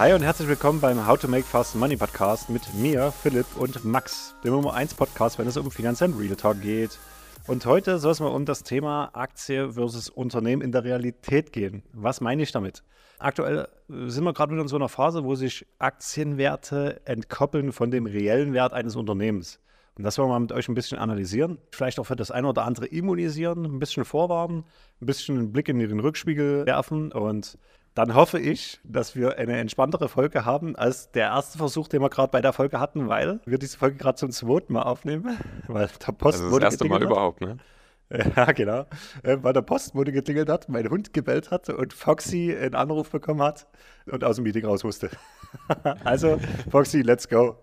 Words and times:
Hi 0.00 0.14
und 0.14 0.22
herzlich 0.22 0.48
willkommen 0.48 0.80
beim 0.80 1.06
How 1.06 1.18
to 1.18 1.28
Make 1.28 1.44
Fast 1.44 1.76
Money 1.76 1.94
Podcast 1.94 2.48
mit 2.48 2.62
mir, 2.72 3.12
Philipp 3.12 3.44
und 3.58 3.84
Max, 3.84 4.34
dem 4.42 4.54
Nummer 4.54 4.72
1 4.72 4.94
Podcast, 4.94 5.38
wenn 5.38 5.46
es 5.46 5.58
um 5.58 5.70
Finanz 5.70 6.00
und 6.00 6.18
Real 6.18 6.36
Talk 6.36 6.62
geht. 6.62 6.98
Und 7.46 7.66
heute 7.66 7.98
soll 7.98 8.12
es 8.12 8.20
mal 8.20 8.28
um 8.28 8.46
das 8.46 8.62
Thema 8.62 9.10
Aktie 9.12 9.72
versus 9.72 10.08
Unternehmen 10.08 10.62
in 10.62 10.72
der 10.72 10.84
Realität 10.84 11.52
gehen. 11.52 11.82
Was 11.92 12.22
meine 12.22 12.42
ich 12.42 12.50
damit? 12.50 12.82
Aktuell 13.18 13.68
sind 13.88 14.24
wir 14.24 14.32
gerade 14.32 14.52
wieder 14.52 14.62
in 14.62 14.68
so 14.68 14.76
einer 14.76 14.88
Phase, 14.88 15.22
wo 15.22 15.34
sich 15.34 15.66
Aktienwerte 15.78 17.02
entkoppeln 17.04 17.70
von 17.70 17.90
dem 17.90 18.06
reellen 18.06 18.54
Wert 18.54 18.72
eines 18.72 18.96
Unternehmens. 18.96 19.60
Und 19.96 20.04
das 20.04 20.16
wollen 20.16 20.28
wir 20.28 20.32
mal 20.32 20.40
mit 20.40 20.52
euch 20.52 20.66
ein 20.66 20.74
bisschen 20.74 20.96
analysieren. 20.96 21.58
Vielleicht 21.72 22.00
auch 22.00 22.04
für 22.04 22.16
das 22.16 22.30
eine 22.30 22.48
oder 22.48 22.64
andere 22.64 22.86
immunisieren, 22.86 23.66
ein 23.66 23.78
bisschen 23.78 24.06
vorwarnen, 24.06 24.64
ein 25.02 25.04
bisschen 25.04 25.36
einen 25.36 25.52
Blick 25.52 25.68
in 25.68 25.78
den 25.78 26.00
Rückspiegel 26.00 26.64
werfen. 26.64 27.12
Und 27.12 27.58
dann 27.94 28.14
hoffe 28.14 28.38
ich, 28.38 28.80
dass 28.84 29.16
wir 29.16 29.36
eine 29.38 29.58
entspanntere 29.58 30.08
Folge 30.08 30.44
haben 30.44 30.76
als 30.76 31.10
der 31.10 31.26
erste 31.26 31.58
Versuch, 31.58 31.88
den 31.88 32.00
wir 32.00 32.08
gerade 32.08 32.30
bei 32.30 32.40
der 32.40 32.52
Folge 32.52 32.78
hatten, 32.78 33.08
weil 33.08 33.40
wir 33.44 33.58
diese 33.58 33.78
Folge 33.78 33.96
gerade 33.96 34.16
zum 34.16 34.30
zweiten 34.30 34.72
Mal 34.72 34.82
aufnehmen. 34.82 35.38
Weil 35.66 35.88
der 36.06 36.12
Post 36.12 36.40
also 36.40 36.58
das 36.58 36.74
erste 36.74 36.88
Mal 36.88 37.02
überhaupt, 37.02 37.40
ne? 37.40 37.58
Ja, 38.36 38.50
genau. 38.52 38.86
Äh, 39.22 39.36
weil 39.40 39.52
der 39.52 39.62
Postbote 39.62 40.10
geklingelt 40.10 40.48
hat, 40.48 40.68
mein 40.68 40.90
Hund 40.90 41.12
gebellt 41.12 41.52
hat 41.52 41.68
und 41.68 41.92
Foxy 41.92 42.56
einen 42.56 42.74
Anruf 42.74 43.10
bekommen 43.10 43.40
hat 43.40 43.68
und 44.06 44.24
aus 44.24 44.34
dem 44.34 44.42
Meeting 44.42 44.64
raus 44.64 44.82
musste. 44.82 45.10
also, 46.04 46.40
Foxy, 46.70 47.02
let's 47.02 47.28
go. 47.28 47.56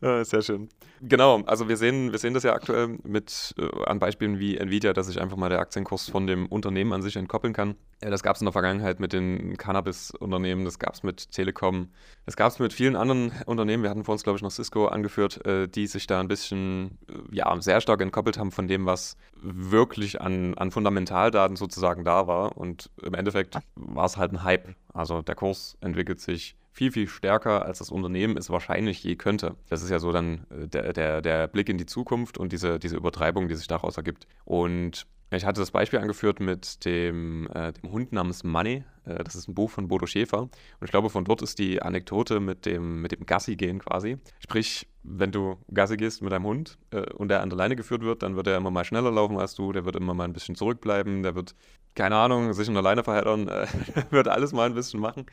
Ja, 0.00 0.24
sehr 0.24 0.40
schön. 0.40 0.70
Genau, 1.02 1.40
also 1.46 1.66
wir 1.66 1.78
sehen, 1.78 2.12
wir 2.12 2.18
sehen 2.18 2.34
das 2.34 2.42
ja 2.42 2.52
aktuell 2.52 2.98
mit 3.04 3.54
äh, 3.58 3.84
an 3.86 3.98
Beispielen 3.98 4.38
wie 4.38 4.58
Nvidia, 4.58 4.92
dass 4.92 5.06
sich 5.06 5.18
einfach 5.18 5.38
mal 5.38 5.48
der 5.48 5.60
Aktienkurs 5.60 6.10
von 6.10 6.26
dem 6.26 6.44
Unternehmen 6.46 6.92
an 6.92 7.00
sich 7.00 7.16
entkoppeln 7.16 7.54
kann. 7.54 7.74
Ja, 8.02 8.10
das 8.10 8.22
gab 8.22 8.36
es 8.36 8.42
in 8.42 8.44
der 8.44 8.52
Vergangenheit 8.52 9.00
mit 9.00 9.14
den 9.14 9.56
Cannabis-Unternehmen, 9.56 10.66
das 10.66 10.78
gab 10.78 10.92
es 10.92 11.02
mit 11.02 11.32
Telekom, 11.32 11.88
das 12.26 12.36
gab 12.36 12.52
es 12.52 12.58
mit 12.58 12.74
vielen 12.74 12.96
anderen 12.96 13.32
Unternehmen. 13.46 13.82
Wir 13.82 13.88
hatten 13.88 14.04
vor 14.04 14.12
uns, 14.12 14.24
glaube 14.24 14.36
ich, 14.36 14.42
noch 14.42 14.50
Cisco 14.50 14.88
angeführt, 14.88 15.44
äh, 15.46 15.68
die 15.68 15.86
sich 15.86 16.06
da 16.06 16.20
ein 16.20 16.28
bisschen, 16.28 16.98
äh, 17.08 17.34
ja, 17.34 17.58
sehr 17.62 17.80
stark 17.80 18.02
entkoppelt 18.02 18.36
haben 18.36 18.52
von 18.52 18.68
dem, 18.68 18.84
was 18.84 19.16
wirklich 19.40 20.20
an, 20.20 20.52
an 20.58 20.70
Fundamentaldaten 20.70 21.56
sozusagen 21.56 22.04
da 22.04 22.26
war. 22.26 22.58
Und 22.58 22.90
im 23.02 23.14
Endeffekt 23.14 23.56
war 23.74 24.04
es 24.04 24.18
halt 24.18 24.32
ein 24.32 24.44
Hype. 24.44 24.74
Also 24.92 25.22
der 25.22 25.34
Kurs 25.34 25.78
entwickelt 25.80 26.20
sich 26.20 26.56
viel, 26.72 26.92
viel 26.92 27.08
stärker, 27.08 27.64
als 27.64 27.78
das 27.78 27.90
Unternehmen 27.90 28.36
es 28.36 28.50
wahrscheinlich 28.50 29.02
je 29.02 29.16
könnte. 29.16 29.56
Das 29.68 29.82
ist 29.82 29.90
ja 29.90 29.98
so 29.98 30.12
dann 30.12 30.46
äh, 30.50 30.68
der, 30.68 30.92
der, 30.92 31.22
der 31.22 31.48
Blick 31.48 31.68
in 31.68 31.78
die 31.78 31.86
Zukunft 31.86 32.38
und 32.38 32.52
diese, 32.52 32.78
diese 32.78 32.96
Übertreibung, 32.96 33.48
die 33.48 33.54
sich 33.54 33.66
daraus 33.66 33.96
ergibt. 33.96 34.26
Und 34.44 35.06
ich 35.32 35.44
hatte 35.44 35.60
das 35.60 35.70
Beispiel 35.70 36.00
angeführt 36.00 36.40
mit 36.40 36.84
dem, 36.84 37.48
äh, 37.54 37.72
dem 37.72 37.92
Hund 37.92 38.12
namens 38.12 38.42
Money. 38.42 38.84
Äh, 39.04 39.22
das 39.22 39.36
ist 39.36 39.48
ein 39.48 39.54
Buch 39.54 39.70
von 39.70 39.86
Bodo 39.86 40.06
Schäfer. 40.06 40.42
Und 40.42 40.50
ich 40.82 40.90
glaube, 40.90 41.10
von 41.10 41.24
dort 41.24 41.42
ist 41.42 41.58
die 41.58 41.80
Anekdote 41.82 42.40
mit 42.40 42.66
dem, 42.66 43.00
mit 43.00 43.12
dem 43.12 43.26
Gassi-Gehen 43.26 43.78
quasi. 43.78 44.18
Sprich, 44.40 44.88
wenn 45.02 45.30
du 45.30 45.56
Gassi 45.72 45.96
gehst 45.96 46.22
mit 46.22 46.32
deinem 46.32 46.46
Hund 46.46 46.78
äh, 46.90 47.12
und 47.12 47.28
der 47.28 47.42
an 47.42 47.50
der 47.50 47.56
Leine 47.56 47.76
geführt 47.76 48.02
wird, 48.02 48.22
dann 48.22 48.34
wird 48.34 48.48
er 48.48 48.56
immer 48.56 48.70
mal 48.70 48.84
schneller 48.84 49.12
laufen 49.12 49.38
als 49.38 49.54
du, 49.54 49.72
der 49.72 49.84
wird 49.84 49.96
immer 49.96 50.14
mal 50.14 50.24
ein 50.24 50.32
bisschen 50.32 50.56
zurückbleiben, 50.56 51.22
der 51.22 51.36
wird, 51.36 51.54
keine 51.94 52.16
Ahnung, 52.16 52.52
sich 52.52 52.66
in 52.66 52.74
der 52.74 52.82
Leine 52.82 53.04
verheddern, 53.04 53.46
wird 54.10 54.26
alles 54.26 54.52
mal 54.52 54.66
ein 54.66 54.74
bisschen 54.74 55.00
machen. 55.00 55.26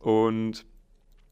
Und 0.00 0.66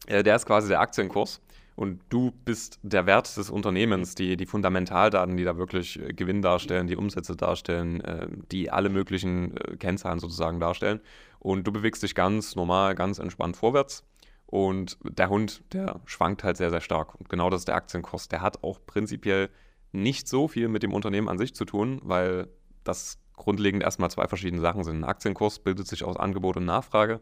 der 0.09 0.37
ist 0.37 0.47
quasi 0.47 0.69
der 0.69 0.81
Aktienkurs 0.81 1.41
und 1.75 2.01
du 2.11 2.33
bist 2.45 2.79
der 2.83 3.07
Wert 3.07 3.37
des 3.37 3.51
Unternehmens, 3.51 4.15
die, 4.15 4.37
die 4.37 4.47
Fundamentaldaten, 4.47 5.37
die 5.37 5.45
da 5.45 5.57
wirklich 5.57 5.99
äh, 6.01 6.13
Gewinn 6.13 6.43
darstellen, 6.43 6.87
die 6.87 6.97
Umsätze 6.97 7.37
darstellen, 7.37 8.01
äh, 8.03 8.29
die 8.51 8.71
alle 8.71 8.89
möglichen 8.89 9.55
Kennzahlen 9.79 10.19
sozusagen 10.19 10.61
darstellen. 10.61 11.01
Und 11.39 11.67
du 11.67 11.73
bewegst 11.73 12.03
dich 12.03 12.15
ganz 12.15 12.55
normal, 12.57 12.95
ganz 12.95 13.19
entspannt 13.19 13.57
vorwärts. 13.57 14.05
Und 14.47 14.99
der 15.03 15.31
Hund, 15.31 15.63
der 15.73 16.01
schwankt 16.05 16.45
halt 16.45 16.59
sehr, 16.59 16.71
sehr 16.71 16.83
stark. 16.83 17.15
Und 17.15 17.31
genau 17.31 17.49
das 17.49 17.63
ist 17.63 17.69
der 17.69 17.75
Aktienkurs. 17.75 18.29
Der 18.29 18.43
hat 18.43 18.63
auch 18.63 18.79
prinzipiell 18.85 19.49
nicht 19.93 20.29
so 20.29 20.47
viel 20.47 20.69
mit 20.69 20.83
dem 20.83 20.93
Unternehmen 20.93 21.29
an 21.29 21.39
sich 21.39 21.55
zu 21.55 21.65
tun, 21.65 22.01
weil 22.05 22.49
das 22.85 23.19
grundlegend 23.35 23.83
erstmal 23.83 24.11
zwei 24.11 24.29
verschiedene 24.29 24.61
Sachen 24.61 24.85
sind. 24.85 24.99
Ein 24.99 25.05
Aktienkurs 25.05 25.59
bildet 25.59 25.89
sich 25.89 26.05
aus 26.05 26.17
Angebot 26.17 26.59
und 26.59 26.67
Nachfrage. 26.67 27.21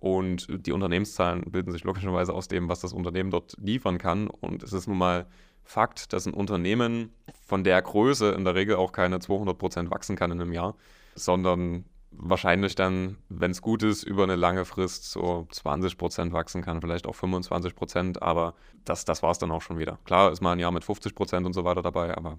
Und 0.00 0.46
die 0.48 0.72
Unternehmenszahlen 0.72 1.42
bilden 1.50 1.72
sich 1.72 1.82
logischerweise 1.82 2.32
aus 2.32 2.46
dem, 2.46 2.68
was 2.68 2.80
das 2.80 2.92
Unternehmen 2.92 3.30
dort 3.30 3.56
liefern 3.58 3.98
kann. 3.98 4.28
Und 4.28 4.62
es 4.62 4.72
ist 4.72 4.86
nun 4.86 4.98
mal 4.98 5.26
Fakt, 5.64 6.14
dass 6.14 6.24
ein 6.24 6.32
Unternehmen 6.32 7.12
von 7.46 7.62
der 7.62 7.82
Größe 7.82 8.30
in 8.30 8.44
der 8.44 8.54
Regel 8.54 8.76
auch 8.76 8.92
keine 8.92 9.18
200 9.18 9.58
Prozent 9.58 9.90
wachsen 9.90 10.16
kann 10.16 10.30
in 10.30 10.40
einem 10.40 10.52
Jahr, 10.52 10.76
sondern 11.14 11.84
wahrscheinlich 12.10 12.74
dann, 12.74 13.18
wenn 13.28 13.50
es 13.50 13.60
gut 13.60 13.82
ist, 13.82 14.02
über 14.02 14.22
eine 14.22 14.36
lange 14.36 14.64
Frist 14.64 15.10
so 15.10 15.46
20 15.50 15.98
Prozent 15.98 16.32
wachsen 16.32 16.62
kann, 16.62 16.80
vielleicht 16.80 17.06
auch 17.06 17.14
25 17.14 17.74
Prozent, 17.74 18.22
aber 18.22 18.54
das, 18.86 19.04
das 19.04 19.22
war 19.22 19.30
es 19.32 19.38
dann 19.38 19.50
auch 19.50 19.60
schon 19.60 19.78
wieder. 19.78 19.98
Klar 20.04 20.32
ist 20.32 20.40
mal 20.40 20.52
ein 20.52 20.58
Jahr 20.58 20.72
mit 20.72 20.84
50 20.84 21.14
Prozent 21.14 21.44
und 21.44 21.52
so 21.52 21.64
weiter 21.64 21.82
dabei, 21.82 22.16
aber 22.16 22.38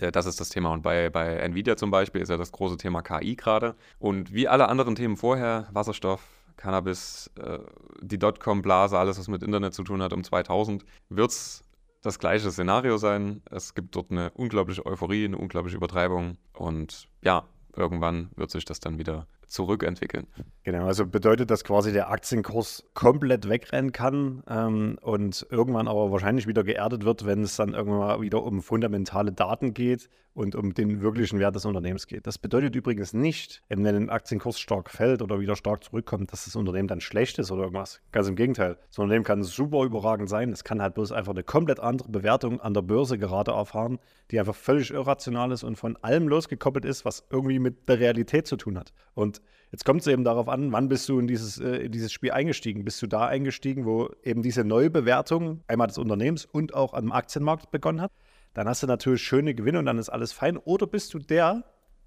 ja, 0.00 0.12
das 0.12 0.26
ist 0.26 0.38
das 0.38 0.50
Thema. 0.50 0.72
Und 0.72 0.82
bei, 0.82 1.10
bei 1.10 1.36
Nvidia 1.36 1.76
zum 1.76 1.90
Beispiel 1.90 2.20
ist 2.20 2.28
ja 2.28 2.36
das 2.36 2.52
große 2.52 2.76
Thema 2.76 3.02
KI 3.02 3.34
gerade. 3.34 3.74
Und 3.98 4.32
wie 4.32 4.46
alle 4.46 4.68
anderen 4.68 4.94
Themen 4.94 5.16
vorher, 5.16 5.66
Wasserstoff, 5.72 6.22
Cannabis, 6.58 7.30
äh, 7.40 7.60
die 8.02 8.18
Dotcom-Blase, 8.18 8.98
alles, 8.98 9.18
was 9.18 9.28
mit 9.28 9.42
Internet 9.42 9.72
zu 9.72 9.84
tun 9.84 10.02
hat, 10.02 10.12
um 10.12 10.22
2000, 10.22 10.84
wird 11.08 11.30
es 11.30 11.62
das 12.02 12.18
gleiche 12.18 12.50
Szenario 12.50 12.98
sein. 12.98 13.42
Es 13.50 13.74
gibt 13.74 13.96
dort 13.96 14.10
eine 14.10 14.30
unglaubliche 14.32 14.84
Euphorie, 14.84 15.24
eine 15.24 15.38
unglaubliche 15.38 15.76
Übertreibung 15.76 16.36
und 16.52 17.08
ja, 17.22 17.44
irgendwann 17.74 18.30
wird 18.36 18.50
sich 18.50 18.64
das 18.64 18.80
dann 18.80 18.98
wieder 18.98 19.26
zurückentwickeln. 19.48 20.26
Genau, 20.62 20.86
also 20.86 21.06
bedeutet 21.06 21.50
das 21.50 21.64
quasi, 21.64 21.92
der 21.92 22.10
Aktienkurs 22.10 22.84
komplett 22.94 23.48
wegrennen 23.48 23.92
kann 23.92 24.42
ähm, 24.48 24.98
und 25.00 25.46
irgendwann 25.50 25.88
aber 25.88 26.12
wahrscheinlich 26.12 26.46
wieder 26.46 26.62
geerdet 26.62 27.04
wird, 27.04 27.26
wenn 27.26 27.42
es 27.42 27.56
dann 27.56 27.74
irgendwann 27.74 27.98
mal 27.98 28.20
wieder 28.20 28.42
um 28.42 28.62
fundamentale 28.62 29.32
Daten 29.32 29.74
geht 29.74 30.08
und 30.38 30.54
um 30.54 30.72
den 30.72 31.00
wirklichen 31.00 31.40
Wert 31.40 31.56
des 31.56 31.64
Unternehmens 31.64 32.06
geht. 32.06 32.26
Das 32.26 32.38
bedeutet 32.38 32.76
übrigens 32.76 33.12
nicht, 33.12 33.62
wenn 33.68 33.84
ein 33.84 34.08
Aktienkurs 34.08 34.60
stark 34.60 34.88
fällt 34.88 35.20
oder 35.20 35.40
wieder 35.40 35.56
stark 35.56 35.82
zurückkommt, 35.82 36.32
dass 36.32 36.44
das 36.44 36.54
Unternehmen 36.54 36.86
dann 36.86 37.00
schlecht 37.00 37.40
ist 37.40 37.50
oder 37.50 37.62
irgendwas. 37.62 38.00
Ganz 38.12 38.28
im 38.28 38.36
Gegenteil. 38.36 38.78
Das 38.88 38.98
Unternehmen 38.98 39.24
kann 39.24 39.42
super 39.42 39.82
überragend 39.82 40.28
sein. 40.28 40.52
Es 40.52 40.62
kann 40.62 40.80
halt 40.80 40.94
bloß 40.94 41.10
einfach 41.10 41.32
eine 41.32 41.42
komplett 41.42 41.80
andere 41.80 42.08
Bewertung 42.08 42.60
an 42.60 42.72
der 42.72 42.82
Börse 42.82 43.18
gerade 43.18 43.50
erfahren, 43.50 43.98
die 44.30 44.38
einfach 44.38 44.54
völlig 44.54 44.92
irrational 44.92 45.50
ist 45.50 45.64
und 45.64 45.76
von 45.76 45.96
allem 46.02 46.28
losgekoppelt 46.28 46.84
ist, 46.84 47.04
was 47.04 47.26
irgendwie 47.30 47.58
mit 47.58 47.88
der 47.88 47.98
Realität 47.98 48.46
zu 48.46 48.56
tun 48.56 48.78
hat. 48.78 48.92
Und 49.14 49.37
jetzt 49.72 49.84
kommt 49.84 50.00
es 50.00 50.06
eben 50.06 50.24
darauf 50.24 50.48
an, 50.48 50.72
wann 50.72 50.88
bist 50.88 51.08
du 51.08 51.18
in 51.18 51.26
dieses, 51.26 51.58
äh, 51.58 51.86
in 51.86 51.92
dieses 51.92 52.12
Spiel 52.12 52.32
eingestiegen? 52.32 52.84
Bist 52.84 53.00
du 53.02 53.06
da 53.06 53.26
eingestiegen, 53.26 53.84
wo 53.86 54.10
eben 54.22 54.42
diese 54.42 54.64
Neubewertung 54.64 55.62
einmal 55.66 55.88
des 55.88 55.98
Unternehmens 55.98 56.44
und 56.44 56.74
auch 56.74 56.94
am 56.94 57.12
Aktienmarkt 57.12 57.70
begonnen 57.70 58.00
hat? 58.00 58.12
dann 58.58 58.68
hast 58.68 58.82
du 58.82 58.88
natürlich 58.88 59.22
schöne 59.22 59.54
Gewinne 59.54 59.78
und 59.78 59.86
dann 59.86 59.98
ist 59.98 60.08
alles 60.08 60.32
fein. 60.32 60.56
Oder 60.56 60.88
bist 60.88 61.14
du 61.14 61.20
der 61.20 61.62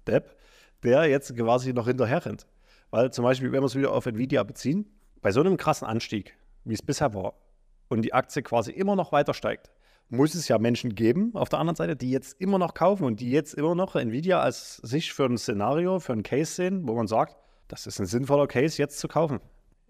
Depp, 0.06 0.36
der 0.82 1.06
jetzt 1.06 1.34
quasi 1.34 1.72
noch 1.72 1.86
hinterher 1.86 2.26
rennt? 2.26 2.46
Weil 2.90 3.10
zum 3.10 3.24
Beispiel, 3.24 3.52
wenn 3.52 3.62
wir 3.62 3.66
es 3.66 3.74
wieder 3.74 3.92
auf 3.92 4.04
Nvidia 4.04 4.42
beziehen, 4.42 4.84
bei 5.22 5.32
so 5.32 5.40
einem 5.40 5.56
krassen 5.56 5.86
Anstieg, 5.86 6.36
wie 6.64 6.74
es 6.74 6.82
bisher 6.82 7.14
war, 7.14 7.34
und 7.88 8.02
die 8.02 8.12
Aktie 8.12 8.42
quasi 8.42 8.70
immer 8.70 8.96
noch 8.96 9.12
weiter 9.12 9.32
steigt, 9.32 9.70
muss 10.12 10.34
es 10.34 10.46
ja 10.46 10.58
Menschen 10.58 10.94
geben, 10.94 11.30
auf 11.34 11.48
der 11.48 11.58
anderen 11.58 11.76
Seite, 11.76 11.96
die 11.96 12.10
jetzt 12.10 12.38
immer 12.38 12.58
noch 12.58 12.74
kaufen 12.74 13.04
und 13.04 13.20
die 13.20 13.30
jetzt 13.30 13.54
immer 13.54 13.74
noch 13.74 13.96
Nvidia 13.96 14.40
als 14.40 14.76
sich 14.76 15.12
für 15.12 15.24
ein 15.24 15.38
Szenario, 15.38 16.00
für 16.00 16.12
ein 16.12 16.22
Case 16.22 16.52
sehen, 16.52 16.86
wo 16.86 16.94
man 16.94 17.06
sagt, 17.06 17.36
das 17.66 17.86
ist 17.86 17.98
ein 17.98 18.06
sinnvoller 18.06 18.46
Case, 18.46 18.76
jetzt 18.76 18.98
zu 18.98 19.08
kaufen. 19.08 19.40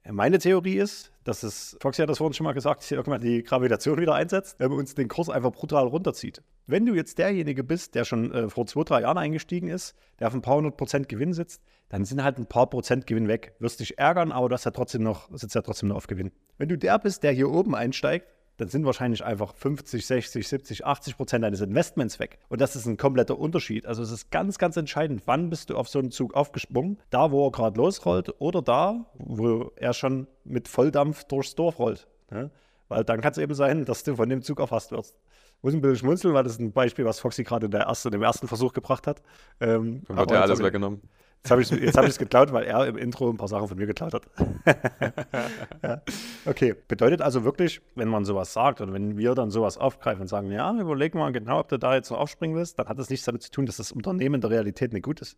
Meine 0.09 0.39
Theorie 0.39 0.79
ist, 0.79 1.13
dass 1.25 1.43
es, 1.43 1.77
Foxy 1.81 2.03
hat 2.03 2.09
das 2.09 2.19
vorhin 2.19 2.35
schon 2.35 2.45
mal 2.45 2.53
gesagt, 2.53 2.83
hier 2.83 2.99
irgendwann 2.99 3.21
die 3.21 3.43
Gravitation 3.43 4.01
wieder 4.01 4.15
einsetzt, 4.15 4.59
man 4.61 4.73
uns 4.73 4.95
den 4.95 5.09
Kurs 5.09 5.29
einfach 5.29 5.53
brutal 5.53 5.87
runterzieht. 5.87 6.43
Wenn 6.67 6.87
du 6.87 6.95
jetzt 6.95 7.19
derjenige 7.19 7.65
bist, 7.65 7.95
der 7.97 8.05
schon 8.05 8.33
äh, 8.33 8.49
vor 8.49 8.67
zwei, 8.67 8.83
drei 8.85 9.01
Jahren 9.03 9.19
eingestiegen 9.19 9.69
ist, 9.69 9.95
der 10.19 10.29
auf 10.29 10.35
ein 10.35 10.43
paar 10.43 10.57
hundert 10.57 10.77
Prozent 10.77 11.09
Gewinn 11.09 11.33
sitzt, 11.33 11.63
dann 11.89 12.05
sind 12.05 12.23
halt 12.23 12.39
ein 12.39 12.47
paar 12.47 12.69
Prozent 12.69 13.07
Gewinn 13.07 13.29
weg. 13.29 13.55
Wirst 13.59 13.81
dich 13.81 13.99
ärgern, 13.99 14.33
aber 14.33 14.49
du 14.49 14.55
hast 14.55 14.65
ja 14.65 14.71
trotzdem 14.71 15.03
noch, 15.03 15.29
sitzt 15.37 15.55
ja 15.55 15.63
trotzdem 15.63 15.89
noch 15.89 15.97
auf 15.97 16.07
Gewinn. 16.07 16.33
Wenn 16.59 16.69
du 16.69 16.79
der 16.79 16.99
bist, 16.99 17.23
der 17.23 17.33
hier 17.33 17.51
oben 17.51 17.75
einsteigt, 17.75 18.27
dann 18.63 18.69
sind 18.69 18.87
wahrscheinlich 18.87 19.25
einfach 19.25 19.57
50, 19.57 20.07
60, 20.07 20.47
70, 20.47 20.87
80 20.87 21.17
Prozent 21.17 21.43
deines 21.43 21.61
Investments 21.61 22.21
weg. 22.21 22.39
Und 22.49 22.61
das 22.61 22.77
ist 22.77 22.87
ein 22.87 22.97
kompletter 22.97 23.37
Unterschied. 23.37 23.87
Also 23.87 24.05
es 24.05 24.13
ist 24.13 24.31
ganz, 24.31 24.57
ganz 24.57 24.77
entscheidend, 24.77 25.23
wann 25.27 25.51
bist 25.51 25.71
du 25.71 25.77
auf 25.77 25.89
so 25.89 25.99
einen 25.99 26.13
Zug 26.13 26.35
aufgesprungen? 26.35 27.01
Da, 27.11 27.33
wo 27.33 27.49
er 27.49 27.51
gerade 27.51 27.77
losrollt 27.77 28.41
oder 28.41 28.63
da, 28.63 29.07
wo 29.15 29.73
er 29.75 29.93
schon 29.95 30.29
mit 30.45 30.69
Volldampf 30.69 31.25
durchs 31.25 31.57
Dorf 31.57 31.81
rollt. 31.81 32.07
Ne? 32.31 32.53
Weil 32.87 33.03
dann 33.03 33.21
kann 33.21 33.33
es 33.33 33.39
eben 33.39 33.55
sein, 33.55 33.85
dass 33.85 34.05
du 34.05 34.15
von 34.15 34.29
dem 34.29 34.43
Zug 34.43 34.61
erfasst 34.61 34.93
wirst. 34.93 35.19
Ich 35.57 35.63
muss 35.65 35.75
ein 35.75 35.81
bisschen 35.81 35.97
schmunzeln, 35.97 36.35
weil 36.35 36.45
das 36.45 36.53
ist 36.53 36.61
ein 36.61 36.73
Beispiel, 36.73 37.05
was 37.05 37.19
Foxy 37.19 37.43
gerade 37.43 37.67
in 37.67 38.13
im 38.13 38.23
ersten 38.23 38.47
Versuch 38.47 38.73
gebracht 38.73 39.09
hat. 39.09 39.23
Ähm, 39.59 40.03
wird 40.07 40.31
ja 40.31 40.43
alles 40.43 40.63
weggenommen. 40.63 41.03
Jetzt 41.45 41.51
habe 41.51 41.61
ich 41.61 41.73
es 41.73 41.97
hab 41.97 42.19
geklaut, 42.19 42.53
weil 42.53 42.63
er 42.65 42.87
im 42.87 42.97
Intro 42.97 43.29
ein 43.29 43.37
paar 43.37 43.49
Sachen 43.49 43.67
von 43.67 43.77
mir 43.77 43.87
geklaut 43.87 44.15
hat. 44.15 44.23
ja. 45.83 46.01
Okay, 46.47 46.77
bedeutet 46.87 47.21
also 47.21 47.43
wirklich, 47.43 47.81
wenn 47.97 48.07
man 48.07 48.25
sowas 48.25 48.53
sagt 48.53 48.81
oder 48.81 48.93
wenn 48.93 49.19
wir 49.19 49.35
dann 49.35 49.51
sowas 49.51 49.77
aufgreifen 49.77 50.23
und 50.23 50.29
sagen, 50.29 50.53
ja, 50.53 50.73
überleg 50.73 51.17
mal 51.17 51.33
genau, 51.33 51.59
ob 51.59 51.69
du 51.69 51.79
da 51.81 51.97
jetzt 51.97 52.11
noch 52.11 52.19
aufspringen 52.19 52.57
willst, 52.57 52.79
dann 52.79 52.87
hat 52.87 52.97
das 52.97 53.11
nichts 53.11 53.27
damit 53.27 53.43
zu 53.43 53.51
tun, 53.51 53.67
dass 53.67 53.79
das 53.79 53.91
Unternehmen 53.91 54.37
in 54.37 54.41
der 54.41 54.51
Realität 54.51 54.93
nicht 54.93 55.03
gut 55.03 55.21
ist. 55.21 55.37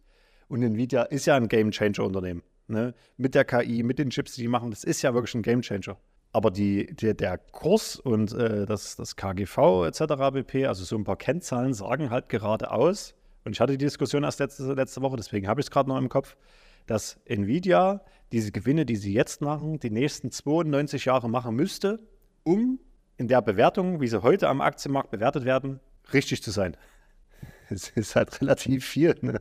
Und 0.48 0.62
Nvidia 0.62 1.04
ist 1.04 1.24
ja 1.24 1.36
ein 1.36 1.48
Game 1.48 1.70
Changer 1.70 2.04
Unternehmen. 2.04 2.42
ne? 2.66 2.92
mit 3.16 3.34
der 3.34 3.46
KI, 3.46 3.82
mit 3.82 3.98
den 3.98 4.10
Chips, 4.10 4.34
die 4.34 4.42
die 4.42 4.48
machen, 4.48 4.70
das 4.70 4.84
ist 4.84 5.00
ja 5.00 5.14
wirklich 5.14 5.34
ein 5.34 5.42
Gamechanger. 5.42 5.96
Aber 6.32 6.50
die, 6.50 6.94
die, 6.94 7.16
der 7.16 7.38
Kurs 7.38 7.96
und 7.96 8.34
äh, 8.34 8.66
das, 8.66 8.96
das 8.96 9.16
KGV 9.16 9.86
etc. 9.86 10.00
BP, 10.32 10.66
also 10.66 10.84
so 10.84 10.96
ein 10.96 11.04
paar 11.04 11.16
Kennzahlen 11.16 11.72
sagen 11.72 12.10
halt 12.10 12.28
gerade 12.28 12.72
aus, 12.72 13.14
und 13.44 13.52
ich 13.52 13.61
hatte 13.61 13.73
die 13.73 13.85
Diskussion 13.85 14.25
erst 14.25 14.41
letzte, 14.41 14.73
letzte 14.73 15.02
Woche, 15.02 15.17
deswegen 15.17 15.49
habe 15.49 15.61
ich 15.61 15.67
es 15.67 15.70
gerade 15.70 15.88
noch 15.88 15.99
im 15.99 16.08
Kopf, 16.08 16.37
dass 16.87 17.20
Nvidia 17.25 18.02
diese 18.32 18.52
Gewinne, 18.52 18.87
die 18.87 18.96
sie 18.96 19.12
jetzt 19.12 19.41
machen, 19.41 19.79
die 19.79 19.91
nächsten 19.91 20.31
92 20.31 21.05
Jahre 21.05 21.29
machen 21.29 21.55
müsste, 21.55 22.00
um 22.43 22.81
in 23.17 23.29
der 23.29 23.43
Bewertung, 23.43 24.00
wie 24.00 24.08
sie 24.08 24.23
heute 24.23 24.49
am 24.49 24.61
Aktienmarkt 24.61 25.11
bewertet 25.11 25.44
werden, 25.44 25.81
richtig 26.12 26.43
zu 26.43 26.50
sein. 26.50 26.76
Das 27.70 27.88
ist 27.88 28.14
halt 28.14 28.43
relativ 28.43 28.85
viel. 28.85 29.17
Ne? 29.23 29.41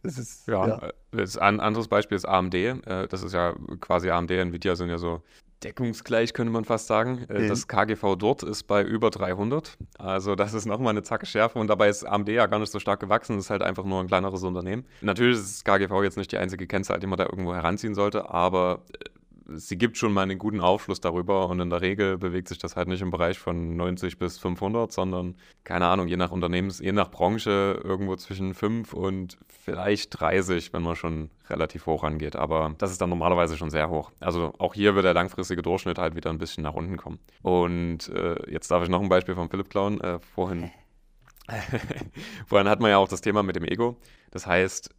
Das 0.00 0.16
ist, 0.16 0.46
ja, 0.46 0.68
ja. 0.68 0.78
Äh, 0.78 0.92
das 1.10 1.36
ein 1.36 1.58
anderes 1.58 1.88
Beispiel 1.88 2.14
ist 2.14 2.24
AMD. 2.24 2.54
Äh, 2.54 3.08
das 3.08 3.24
ist 3.24 3.32
ja 3.32 3.52
quasi 3.80 4.10
AMD, 4.10 4.30
Nvidia 4.30 4.76
sind 4.76 4.90
ja 4.90 4.98
so 4.98 5.24
deckungsgleich, 5.62 6.32
könnte 6.32 6.52
man 6.52 6.64
fast 6.64 6.86
sagen. 6.86 7.26
Äh, 7.28 7.40
mhm. 7.40 7.48
Das 7.48 7.68
KGV 7.68 8.16
dort 8.16 8.42
ist 8.42 8.64
bei 8.64 8.82
über 8.82 9.10
300. 9.10 9.76
Also 9.98 10.34
das 10.34 10.54
ist 10.54 10.66
nochmal 10.66 10.90
eine 10.90 11.02
Zacke 11.02 11.26
schärfer 11.26 11.60
und 11.60 11.68
dabei 11.68 11.88
ist 11.88 12.04
AMD 12.04 12.28
ja 12.28 12.46
gar 12.46 12.58
nicht 12.58 12.72
so 12.72 12.78
stark 12.78 13.00
gewachsen. 13.00 13.36
Das 13.36 13.46
ist 13.46 13.50
halt 13.50 13.62
einfach 13.62 13.84
nur 13.84 14.00
ein 14.00 14.06
kleineres 14.06 14.42
Unternehmen. 14.42 14.84
Natürlich 15.00 15.38
ist 15.38 15.56
das 15.56 15.64
KGV 15.64 16.02
jetzt 16.02 16.16
nicht 16.16 16.32
die 16.32 16.38
einzige 16.38 16.66
Kennzahl, 16.66 17.00
die 17.00 17.06
man 17.06 17.18
da 17.18 17.24
irgendwo 17.24 17.54
heranziehen 17.54 17.94
sollte, 17.94 18.30
aber 18.30 18.82
sie 19.48 19.78
gibt 19.78 19.96
schon 19.96 20.12
mal 20.12 20.22
einen 20.22 20.38
guten 20.38 20.60
Aufschluss 20.60 21.00
darüber 21.00 21.48
und 21.48 21.60
in 21.60 21.70
der 21.70 21.80
Regel 21.80 22.18
bewegt 22.18 22.48
sich 22.48 22.58
das 22.58 22.76
halt 22.76 22.88
nicht 22.88 23.02
im 23.02 23.10
Bereich 23.10 23.38
von 23.38 23.76
90 23.76 24.18
bis 24.18 24.38
500, 24.38 24.92
sondern, 24.92 25.36
keine 25.64 25.86
Ahnung, 25.86 26.08
je 26.08 26.16
nach 26.16 26.32
Unternehmens-, 26.32 26.80
je 26.80 26.92
nach 26.92 27.10
Branche 27.10 27.80
irgendwo 27.82 28.16
zwischen 28.16 28.54
5 28.54 28.92
und 28.92 29.38
vielleicht 29.48 30.20
30, 30.20 30.72
wenn 30.72 30.82
man 30.82 30.96
schon 30.96 31.30
relativ 31.48 31.86
hoch 31.86 32.04
angeht. 32.04 32.36
Aber 32.36 32.74
das 32.78 32.90
ist 32.90 33.00
dann 33.00 33.10
normalerweise 33.10 33.56
schon 33.56 33.70
sehr 33.70 33.88
hoch. 33.88 34.10
Also 34.20 34.52
auch 34.58 34.74
hier 34.74 34.94
wird 34.94 35.04
der 35.04 35.14
langfristige 35.14 35.62
Durchschnitt 35.62 35.98
halt 35.98 36.16
wieder 36.16 36.30
ein 36.30 36.38
bisschen 36.38 36.64
nach 36.64 36.74
unten 36.74 36.96
kommen. 36.96 37.18
Und 37.42 38.08
äh, 38.08 38.50
jetzt 38.50 38.70
darf 38.70 38.82
ich 38.82 38.88
noch 38.88 39.00
ein 39.00 39.08
Beispiel 39.08 39.34
von 39.34 39.48
Philipp 39.48 39.70
klauen. 39.70 40.00
Äh, 40.00 40.18
vorhin, 40.18 40.70
vorhin 42.46 42.68
hat 42.68 42.80
man 42.80 42.90
ja 42.90 42.98
auch 42.98 43.08
das 43.08 43.20
Thema 43.20 43.42
mit 43.42 43.56
dem 43.56 43.64
Ego. 43.64 43.96
Das 44.30 44.46
heißt, 44.46 44.90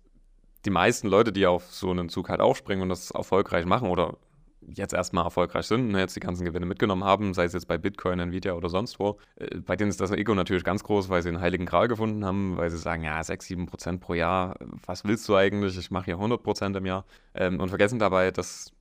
die 0.65 0.69
meisten 0.69 1.07
Leute, 1.07 1.31
die 1.31 1.45
auf 1.45 1.71
so 1.71 1.91
einen 1.91 2.09
Zug 2.09 2.29
halt 2.29 2.41
aufspringen 2.41 2.83
und 2.83 2.89
das 2.89 3.11
erfolgreich 3.11 3.65
machen 3.65 3.89
oder 3.89 4.17
jetzt 4.67 4.93
erstmal 4.93 5.25
erfolgreich 5.25 5.65
sind, 5.65 5.89
ne, 5.89 5.99
jetzt 5.99 6.15
die 6.15 6.19
ganzen 6.19 6.45
Gewinne 6.45 6.65
mitgenommen 6.65 7.03
haben, 7.03 7.33
sei 7.33 7.45
es 7.45 7.53
jetzt 7.53 7.67
bei 7.67 7.77
Bitcoin, 7.77 8.19
Nvidia 8.19 8.53
oder 8.53 8.69
sonst 8.69 8.99
wo. 8.99 9.17
Äh, 9.35 9.59
bei 9.59 9.75
denen 9.75 9.89
ist 9.89 10.01
das 10.01 10.11
Ego 10.11 10.33
natürlich 10.33 10.63
ganz 10.63 10.83
groß, 10.83 11.09
weil 11.09 11.21
sie 11.21 11.29
den 11.29 11.39
heiligen 11.39 11.65
Gral 11.65 11.87
gefunden 11.87 12.25
haben, 12.25 12.57
weil 12.57 12.69
sie 12.69 12.77
sagen, 12.77 13.03
ja, 13.03 13.23
6, 13.23 13.45
7 13.45 13.65
Prozent 13.65 14.01
pro 14.01 14.13
Jahr, 14.13 14.55
was 14.85 15.05
willst 15.05 15.27
du 15.29 15.35
eigentlich? 15.35 15.77
Ich 15.77 15.91
mache 15.91 16.05
hier 16.05 16.15
100 16.15 16.43
Prozent 16.43 16.75
im 16.75 16.85
Jahr. 16.85 17.05
Ähm, 17.33 17.59
und 17.59 17.69
vergessen 17.69 17.99
dabei, 17.99 18.31
dass 18.31 18.71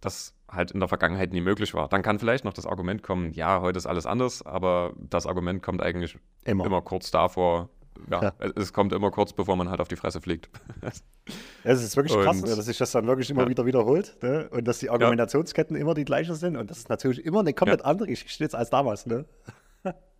das 0.00 0.34
halt 0.50 0.70
in 0.72 0.80
der 0.80 0.88
Vergangenheit 0.88 1.32
nie 1.32 1.40
möglich 1.40 1.74
war. 1.74 1.88
Dann 1.88 2.02
kann 2.02 2.18
vielleicht 2.18 2.44
noch 2.44 2.52
das 2.52 2.66
Argument 2.66 3.02
kommen, 3.02 3.32
ja, 3.32 3.60
heute 3.60 3.78
ist 3.78 3.86
alles 3.86 4.06
anders, 4.06 4.44
aber 4.44 4.94
das 4.96 5.26
Argument 5.26 5.62
kommt 5.62 5.82
eigentlich 5.82 6.18
immer, 6.44 6.64
immer 6.64 6.82
kurz 6.82 7.10
davor, 7.10 7.68
ja, 8.10 8.22
ja, 8.22 8.32
es 8.56 8.72
kommt 8.72 8.92
immer 8.92 9.10
kurz, 9.10 9.32
bevor 9.32 9.56
man 9.56 9.70
halt 9.70 9.80
auf 9.80 9.88
die 9.88 9.96
Fresse 9.96 10.20
fliegt. 10.20 10.50
es 11.64 11.82
ist 11.82 11.96
wirklich 11.96 12.16
und, 12.16 12.24
krass, 12.24 12.42
ne, 12.42 12.56
dass 12.56 12.66
sich 12.66 12.78
das 12.78 12.90
dann 12.92 13.06
wirklich 13.06 13.30
immer 13.30 13.42
ja. 13.42 13.48
wieder 13.48 13.66
wiederholt 13.66 14.16
ne? 14.22 14.48
und 14.50 14.66
dass 14.66 14.78
die 14.78 14.90
Argumentationsketten 14.90 15.76
immer 15.76 15.94
die 15.94 16.04
gleichen 16.04 16.34
sind 16.34 16.56
und 16.56 16.70
das 16.70 16.78
ist 16.78 16.88
natürlich 16.88 17.24
immer 17.24 17.40
eine 17.40 17.54
komplett 17.54 17.84
andere 17.84 18.08
Geschichte 18.08 18.56
als 18.56 18.70
damals. 18.70 19.06
Ne? 19.06 19.24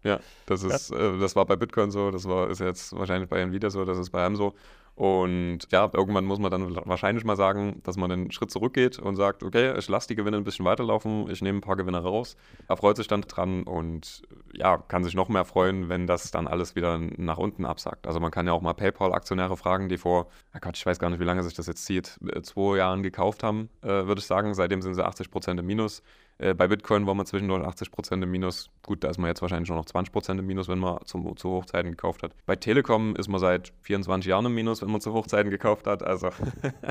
Ja, 0.03 0.21
das 0.47 0.63
ist, 0.63 0.91
äh, 0.91 1.19
das 1.19 1.37
war 1.37 1.45
bei 1.47 1.57
Bitcoin 1.57 1.91
so, 1.91 2.11
das 2.11 2.27
war, 2.27 2.49
ist 2.51 2.61
jetzt 2.61 2.97
wahrscheinlich 2.97 3.29
bei 3.29 3.41
Nvidia 3.41 3.71
so, 3.71 3.85
das 3.85 3.99
ist 3.99 4.11
bei 4.11 4.25
einem 4.25 4.37
so. 4.37 4.55
Und 5.01 5.61
ja, 5.71 5.89
irgendwann 5.95 6.27
muss 6.27 6.39
man 6.39 6.51
dann 6.51 6.77
wahrscheinlich 6.85 7.25
mal 7.25 7.37
sagen, 7.37 7.81
dass 7.85 7.97
man 7.97 8.13
einen 8.13 8.31
Schritt 8.33 8.51
zurückgeht 8.51 8.99
und 8.99 9.17
sagt, 9.17 9.43
okay, 9.43 9.75
ich 9.79 9.89
lasse 9.89 10.09
die 10.09 10.15
Gewinne 10.15 10.37
ein 10.37 10.45
bisschen 10.45 10.67
weiterlaufen, 10.67 11.31
ich 11.31 11.41
nehme 11.41 11.59
ein 11.59 11.63
paar 11.63 11.77
Gewinne 11.77 12.03
raus, 12.03 12.37
erfreut 12.69 12.99
sich 12.99 13.09
dann 13.09 13.23
dran 13.23 13.63
und 13.63 14.23
ja, 14.53 14.77
kann 14.77 15.03
sich 15.03 15.15
noch 15.15 15.31
mehr 15.31 15.47
freuen, 15.47 15.89
wenn 15.89 16.07
das 16.07 16.31
dann 16.33 16.47
alles 16.47 16.77
wieder 16.77 16.99
nach 16.99 17.39
unten 17.39 17.65
absagt. 17.65 18.07
Also 18.07 18.21
man 18.21 18.31
kann 18.31 18.47
ja 18.47 18.53
auch 18.53 18.61
mal 18.61 18.75
PayPal-Aktionäre 18.75 19.57
fragen, 19.57 19.89
die 19.89 19.97
vor, 19.97 20.27
oh 20.55 20.59
Gott, 20.61 20.77
ich 20.77 20.85
weiß 20.85 20.99
gar 20.99 21.09
nicht, 21.09 21.21
wie 21.21 21.25
lange 21.25 21.45
sich 21.45 21.55
das 21.55 21.67
jetzt 21.67 21.87
zieht, 21.87 22.19
äh, 22.35 22.43
zwei 22.43 22.77
Jahren 22.77 23.03
gekauft 23.03 23.43
haben, 23.43 23.71
äh, 23.81 23.89
würde 23.89 24.19
ich 24.19 24.27
sagen. 24.27 24.53
Seitdem 24.53 24.83
sind 24.83 24.95
sie 24.95 25.05
80 25.07 25.31
Prozent 25.31 25.59
im 25.61 25.67
Minus. 25.67 26.03
Äh, 26.41 26.55
bei 26.55 26.69
Bitcoin 26.69 27.07
war 27.07 27.15
man 27.15 27.27
zwischendurch 27.27 27.63
80% 27.63 28.23
im 28.23 28.31
Minus. 28.31 28.71
Gut, 28.83 29.05
da 29.05 29.11
ist 29.11 29.19
man 29.19 29.29
jetzt 29.29 29.43
wahrscheinlich 29.43 29.69
nur 29.69 29.77
noch 29.77 29.85
20% 29.85 30.39
im 30.39 30.47
Minus, 30.47 30.69
wenn 30.69 30.79
man 30.79 30.99
zum, 31.05 31.37
zu 31.37 31.51
Hochzeiten 31.51 31.91
gekauft 31.91 32.23
hat. 32.23 32.35
Bei 32.47 32.57
Telekom 32.57 33.15
ist 33.17 33.29
man 33.29 33.41
seit 33.41 33.73
24 33.83 34.31
Jahren 34.31 34.47
im 34.47 34.55
Minus, 34.55 34.81
wenn 34.81 34.91
man 34.91 35.03
zu 35.03 35.13
Hochzeiten 35.13 35.51
gekauft 35.51 35.87
hat. 35.87 36.03
Also 36.03 36.31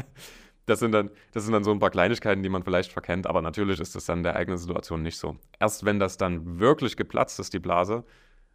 das 0.68 0.80
sind, 0.80 0.92
dann, 0.92 1.10
das 1.32 1.46
sind 1.46 1.54
dann 1.54 1.64
so 1.64 1.72
ein 1.72 1.80
paar 1.80 1.90
Kleinigkeiten, 1.90 2.44
die 2.44 2.50
man 2.50 2.64
vielleicht 2.64 2.92
verkennt, 2.92 3.26
aber 3.26 3.42
natürlich 3.42 3.80
ist 3.80 3.96
das 3.96 4.06
dann 4.06 4.22
der 4.22 4.36
eigenen 4.36 4.60
Situation 4.60 5.02
nicht 5.02 5.18
so. 5.18 5.36
Erst 5.60 5.84
wenn 5.84 6.00
das 6.00 6.18
dann 6.18 6.60
wirklich 6.60 6.96
geplatzt 6.96 7.40
ist, 7.40 7.52
die 7.54 7.60
Blase, 7.60 8.04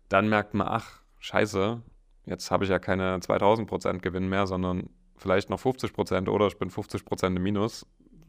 dann 0.08 0.28
merkt 0.28 0.54
man, 0.54 0.68
ach, 0.68 1.00
scheiße, 1.18 1.82
jetzt 2.26 2.50
habe 2.52 2.64
ich 2.64 2.70
ja 2.70 2.78
keine 2.78 3.18
2000% 3.18 3.98
Gewinn 3.98 4.28
mehr, 4.28 4.46
sondern 4.46 4.90
vielleicht 5.16 5.50
noch 5.50 5.60
50% 5.60 6.28
oder 6.28 6.46
ich 6.46 6.58
bin 6.58 6.70
50% 6.70 7.36
im 7.36 7.42
Minus 7.42 7.84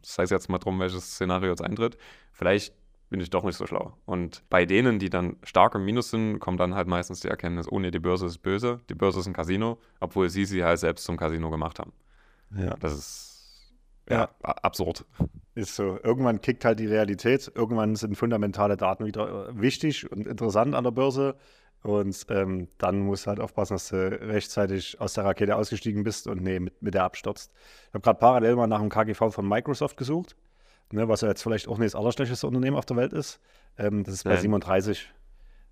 sei 0.06 0.22
es 0.22 0.30
jetzt 0.30 0.48
mal 0.48 0.58
drum, 0.58 0.78
welches 0.78 1.04
Szenario 1.12 1.50
jetzt 1.50 1.62
eintritt, 1.62 1.96
vielleicht 2.32 2.72
bin 3.08 3.20
ich 3.20 3.30
doch 3.30 3.44
nicht 3.44 3.56
so 3.56 3.66
schlau. 3.66 3.96
Und 4.04 4.42
bei 4.50 4.66
denen, 4.66 4.98
die 4.98 5.10
dann 5.10 5.36
stark 5.42 5.74
im 5.74 5.84
Minus 5.84 6.10
sind, 6.10 6.38
kommt 6.40 6.60
dann 6.60 6.74
halt 6.74 6.88
meistens 6.88 7.20
die 7.20 7.28
Erkenntnis, 7.28 7.70
oh 7.70 7.78
nee, 7.78 7.90
die 7.90 7.98
Börse 7.98 8.26
ist 8.26 8.38
böse, 8.38 8.80
die 8.88 8.94
Börse 8.94 9.20
ist 9.20 9.26
ein 9.26 9.32
Casino, 9.32 9.78
obwohl 10.00 10.28
sie 10.28 10.44
sie 10.44 10.64
halt 10.64 10.78
selbst 10.78 11.04
zum 11.04 11.16
Casino 11.16 11.50
gemacht 11.50 11.78
haben. 11.78 11.92
Ja. 12.56 12.74
Das 12.80 12.92
ist 12.92 13.74
ja, 14.08 14.16
ja. 14.16 14.28
absurd. 14.42 15.04
Ist 15.54 15.74
so. 15.74 15.98
Irgendwann 16.02 16.40
kickt 16.40 16.64
halt 16.64 16.78
die 16.78 16.86
Realität, 16.86 17.50
irgendwann 17.54 17.96
sind 17.96 18.16
fundamentale 18.16 18.76
Daten 18.76 19.06
wieder 19.06 19.48
äh, 19.48 19.60
wichtig 19.60 20.10
und 20.10 20.26
interessant 20.26 20.74
an 20.74 20.84
der 20.84 20.90
Börse. 20.90 21.36
Und 21.86 22.26
ähm, 22.30 22.66
dann 22.78 22.98
musst 22.98 23.26
du 23.26 23.28
halt 23.28 23.38
aufpassen, 23.38 23.74
dass 23.74 23.90
du 23.90 23.96
rechtzeitig 23.96 25.00
aus 25.00 25.14
der 25.14 25.24
Rakete 25.24 25.54
ausgestiegen 25.54 26.02
bist 26.02 26.26
und 26.26 26.42
nee, 26.42 26.58
mit, 26.58 26.82
mit 26.82 26.94
der 26.94 27.04
abstürzt. 27.04 27.52
Ich 27.86 27.94
habe 27.94 28.02
gerade 28.02 28.18
parallel 28.18 28.56
mal 28.56 28.66
nach 28.66 28.80
dem 28.80 28.88
KGV 28.88 29.30
von 29.30 29.48
Microsoft 29.48 29.96
gesucht, 29.96 30.34
ne, 30.90 31.08
was 31.08 31.20
ja 31.20 31.28
jetzt 31.28 31.42
vielleicht 31.42 31.68
auch 31.68 31.78
nicht 31.78 31.94
das 31.94 32.00
allerschlechteste 32.00 32.44
Unternehmen 32.44 32.76
auf 32.76 32.86
der 32.86 32.96
Welt 32.96 33.12
ist. 33.12 33.38
Ähm, 33.78 34.02
das 34.02 34.14
ist 34.14 34.24
bei 34.24 34.30
Nein. 34.30 34.40
37. 34.40 35.12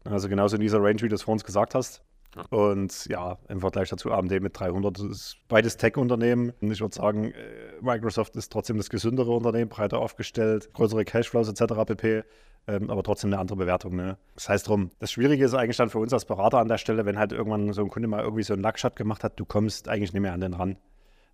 Also 0.05 0.29
genauso 0.29 0.55
in 0.55 0.63
dieser 0.63 0.81
Range, 0.81 1.01
wie 1.01 1.09
du 1.09 1.17
es 1.17 1.23
vor 1.23 1.33
uns 1.33 1.43
gesagt 1.43 1.75
hast. 1.75 2.05
Und 2.51 3.07
ja, 3.07 3.39
im 3.49 3.61
Vergleich 3.61 3.89
dazu 3.89 4.13
AMD 4.13 4.41
mit 4.41 4.59
300, 4.59 4.99
das 4.99 5.05
ist 5.05 5.37
beides 5.49 5.77
Tech-Unternehmen. 5.77 6.53
Ich 6.61 6.81
würde 6.81 6.95
sagen, 6.95 7.33
äh, 7.33 7.35
Microsoft 7.81 8.37
ist 8.37 8.53
trotzdem 8.53 8.77
das 8.77 8.91
gesündere 8.91 9.33
Unternehmen, 9.33 9.69
breiter 9.69 9.99
aufgestellt, 9.99 10.73
größere 10.73 11.05
Cashflows 11.05 11.49
etc. 11.49 11.75
pp 11.87 12.25
ähm, 12.67 12.91
aber 12.91 13.03
trotzdem 13.03 13.29
eine 13.29 13.39
andere 13.39 13.56
Bewertung. 13.56 13.94
Ne? 13.97 14.17
Das 14.35 14.49
heißt 14.49 14.69
drum, 14.69 14.91
das 14.99 15.13
Schwierige 15.13 15.44
ist 15.44 15.55
eigentlich 15.55 15.77
dann 15.77 15.91
für 15.91 15.99
uns 15.99 16.13
als 16.13 16.25
Berater 16.25 16.58
an 16.58 16.69
der 16.69 16.79
Stelle, 16.79 17.05
wenn 17.05 17.19
halt 17.19 17.32
irgendwann 17.32 17.73
so 17.73 17.82
ein 17.82 17.91
Kunde 17.91 18.08
mal 18.08 18.23
irgendwie 18.23 18.43
so 18.43 18.55
einen 18.55 18.63
Lackshot 18.63 18.97
gemacht 18.97 19.23
hat, 19.23 19.39
du 19.39 19.44
kommst 19.44 19.89
eigentlich 19.89 20.13
nicht 20.13 20.23
mehr 20.23 20.32
an 20.32 20.41
den 20.41 20.55
ran. 20.55 20.79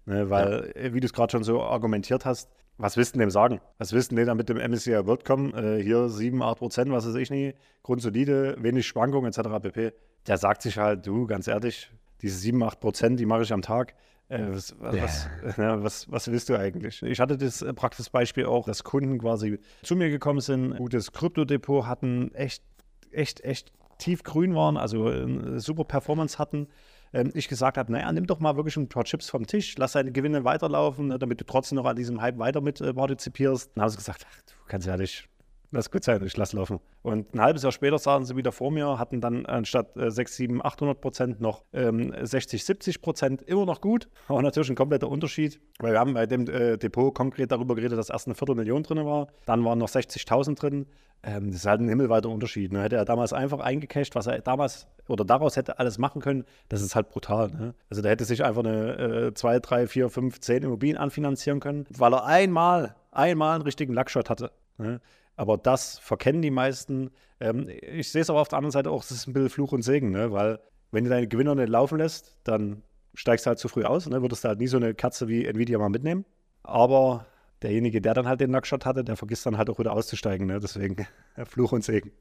Ne? 0.06 0.28
Weil, 0.30 0.72
ja. 0.74 0.82
Äh, 0.82 0.94
wie 0.94 1.00
du 1.00 1.06
es 1.06 1.12
gerade 1.12 1.30
schon 1.30 1.44
so 1.44 1.62
argumentiert 1.62 2.24
hast, 2.24 2.50
was 2.80 2.96
willst 2.96 3.14
du 3.14 3.18
dem 3.18 3.30
sagen? 3.30 3.60
Was 3.78 3.92
willst 3.92 4.10
du 4.10 4.16
denn 4.16 4.26
da 4.26 4.34
mit 4.34 4.48
dem 4.48 4.56
MSCI 4.56 5.06
World 5.06 5.24
kommen? 5.24 5.54
Äh, 5.54 5.82
hier 5.82 6.08
7, 6.08 6.42
8 6.42 6.58
Prozent, 6.58 6.90
was 6.90 7.06
weiß 7.06 7.14
ich 7.16 7.30
nicht, 7.30 7.56
grundsolide, 7.82 8.56
wenig 8.58 8.86
Schwankungen 8.86 9.30
etc. 9.30 9.48
pp. 9.62 9.92
Der 10.26 10.38
sagt 10.38 10.62
sich 10.62 10.78
halt, 10.78 11.06
du, 11.06 11.26
ganz 11.26 11.46
ehrlich, 11.46 11.90
diese 12.22 12.36
7, 12.38 12.62
8 12.62 12.80
Prozent, 12.80 13.20
die 13.20 13.26
mache 13.26 13.42
ich 13.42 13.52
am 13.52 13.62
Tag. 13.62 13.94
Äh, 14.28 14.46
was, 14.48 14.74
was, 14.78 15.28
ja. 15.56 15.82
was, 15.82 16.10
was, 16.10 16.30
willst 16.30 16.48
du 16.48 16.56
eigentlich? 16.56 17.02
Ich 17.02 17.20
hatte 17.20 17.36
das 17.36 17.62
äh, 17.62 17.74
Praxisbeispiel 17.74 18.46
auch, 18.46 18.64
dass 18.64 18.84
Kunden 18.84 19.18
quasi 19.18 19.58
zu 19.82 19.96
mir 19.96 20.08
gekommen 20.08 20.40
sind, 20.40 20.76
gutes 20.76 21.12
Kryptodepot 21.12 21.86
hatten, 21.86 22.32
echt, 22.34 22.62
echt, 23.10 23.44
echt 23.44 23.72
tiefgrün 23.98 24.54
waren, 24.54 24.76
also 24.76 25.06
eine 25.06 25.60
super 25.60 25.84
Performance 25.84 26.38
hatten. 26.38 26.68
Ähm, 27.12 27.30
ich 27.34 27.48
gesagt 27.48 27.76
habe, 27.78 27.90
naja, 27.92 28.10
nimm 28.12 28.26
doch 28.26 28.40
mal 28.40 28.56
wirklich 28.56 28.76
ein 28.76 28.88
paar 28.88 29.04
Chips 29.04 29.30
vom 29.30 29.46
Tisch, 29.46 29.76
lass 29.78 29.92
deine 29.92 30.12
Gewinne 30.12 30.44
weiterlaufen, 30.44 31.08
ne, 31.08 31.18
damit 31.18 31.40
du 31.40 31.44
trotzdem 31.44 31.76
noch 31.76 31.86
an 31.86 31.96
diesem 31.96 32.20
Hype 32.20 32.38
weiter 32.38 32.60
mit 32.60 32.80
äh, 32.80 32.92
partizipierst. 32.92 33.72
Dann 33.74 33.82
haben 33.82 33.90
sie 33.90 33.96
gesagt, 33.96 34.26
ach, 34.28 34.42
du 34.42 34.54
kannst 34.66 34.86
ja 34.86 34.96
nicht, 34.96 35.28
Lass 35.72 35.90
gut 35.90 36.02
sein, 36.02 36.20
ich 36.24 36.36
lass 36.36 36.52
laufen. 36.52 36.80
Und 37.02 37.32
ein 37.32 37.40
halbes 37.40 37.62
Jahr 37.62 37.70
später 37.70 37.98
saßen 37.98 38.26
sie 38.26 38.36
wieder 38.36 38.50
vor 38.50 38.72
mir, 38.72 38.98
hatten 38.98 39.20
dann 39.20 39.46
anstatt 39.46 39.96
äh, 39.96 40.10
6, 40.10 40.36
7, 40.36 40.64
800 40.64 41.00
Prozent 41.00 41.40
noch 41.40 41.64
ähm, 41.72 42.12
60, 42.20 42.64
70 42.64 43.00
Prozent. 43.00 43.42
Immer 43.42 43.66
noch 43.66 43.80
gut, 43.80 44.08
aber 44.26 44.42
natürlich 44.42 44.68
ein 44.68 44.74
kompletter 44.74 45.08
Unterschied. 45.08 45.60
Weil 45.78 45.92
wir 45.92 46.00
haben 46.00 46.14
bei 46.14 46.26
dem 46.26 46.48
äh, 46.48 46.76
Depot 46.76 47.14
konkret 47.14 47.52
darüber 47.52 47.76
geredet, 47.76 47.98
dass 47.98 48.10
erst 48.10 48.26
eine 48.26 48.34
Viertelmillion 48.34 48.82
drin 48.82 49.04
war. 49.04 49.28
Dann 49.46 49.64
waren 49.64 49.78
noch 49.78 49.88
60.000 49.88 50.58
drin. 50.58 50.86
Ähm, 51.22 51.48
das 51.48 51.60
ist 51.60 51.66
halt 51.66 51.80
ein 51.80 51.88
himmelweiter 51.88 52.30
Unterschied. 52.30 52.72
Ne? 52.72 52.82
Hätte 52.82 52.96
er 52.96 53.04
damals 53.04 53.32
einfach 53.32 53.60
eingecasht, 53.60 54.16
was 54.16 54.26
er 54.26 54.40
damals 54.40 54.88
oder 55.06 55.24
daraus 55.24 55.56
hätte 55.56 55.78
alles 55.78 55.98
machen 55.98 56.20
können, 56.20 56.44
das 56.68 56.82
ist 56.82 56.94
halt 56.94 57.10
brutal. 57.10 57.50
Ne? 57.50 57.74
Also 57.90 58.00
der 58.00 58.12
hätte 58.12 58.24
sich 58.24 58.44
einfach 58.44 58.64
eine 58.64 59.32
2, 59.34 59.58
3, 59.58 59.86
4, 59.86 60.08
5, 60.08 60.40
10 60.40 60.62
Immobilien 60.62 60.96
anfinanzieren 60.96 61.60
können, 61.60 61.86
weil 61.90 62.14
er 62.14 62.24
einmal, 62.24 62.94
einmal 63.10 63.56
einen 63.56 63.62
richtigen 63.62 63.92
Luckshot 63.92 64.30
hatte. 64.30 64.52
Ne? 64.78 65.00
Aber 65.40 65.56
das 65.56 65.98
verkennen 66.00 66.42
die 66.42 66.50
meisten. 66.50 67.12
Ähm, 67.40 67.66
ich 67.70 68.12
sehe 68.12 68.20
es 68.20 68.28
aber 68.28 68.42
auf 68.42 68.48
der 68.48 68.58
anderen 68.58 68.72
Seite 68.72 68.90
auch, 68.90 69.02
es 69.02 69.10
ist 69.10 69.26
ein 69.26 69.32
bisschen 69.32 69.48
Fluch 69.48 69.72
und 69.72 69.80
Segen, 69.80 70.10
ne? 70.10 70.32
weil 70.32 70.60
wenn 70.90 71.04
du 71.04 71.08
deine 71.08 71.26
Gewinner 71.28 71.54
nicht 71.54 71.70
laufen 71.70 71.96
lässt, 71.96 72.36
dann 72.44 72.82
steigst 73.14 73.46
du 73.46 73.48
halt 73.48 73.58
zu 73.58 73.68
früh 73.68 73.84
aus. 73.84 74.06
Ne? 74.06 74.20
Würdest 74.20 74.44
du 74.44 74.48
halt 74.48 74.58
nie 74.58 74.66
so 74.66 74.76
eine 74.76 74.92
Katze 74.92 75.28
wie 75.28 75.46
Nvidia 75.46 75.78
mal 75.78 75.88
mitnehmen. 75.88 76.26
aber 76.62 77.24
derjenige, 77.62 78.02
der 78.02 78.12
dann 78.12 78.28
halt 78.28 78.42
den 78.42 78.50
Nackshot 78.50 78.84
hatte, 78.84 79.02
der 79.02 79.16
vergisst 79.16 79.46
dann 79.46 79.56
halt 79.56 79.70
auch 79.70 79.78
wieder 79.78 79.94
auszusteigen. 79.94 80.46
Ne? 80.46 80.60
Deswegen 80.60 81.06
Fluch 81.46 81.72
und 81.72 81.84
Segen. 81.84 82.12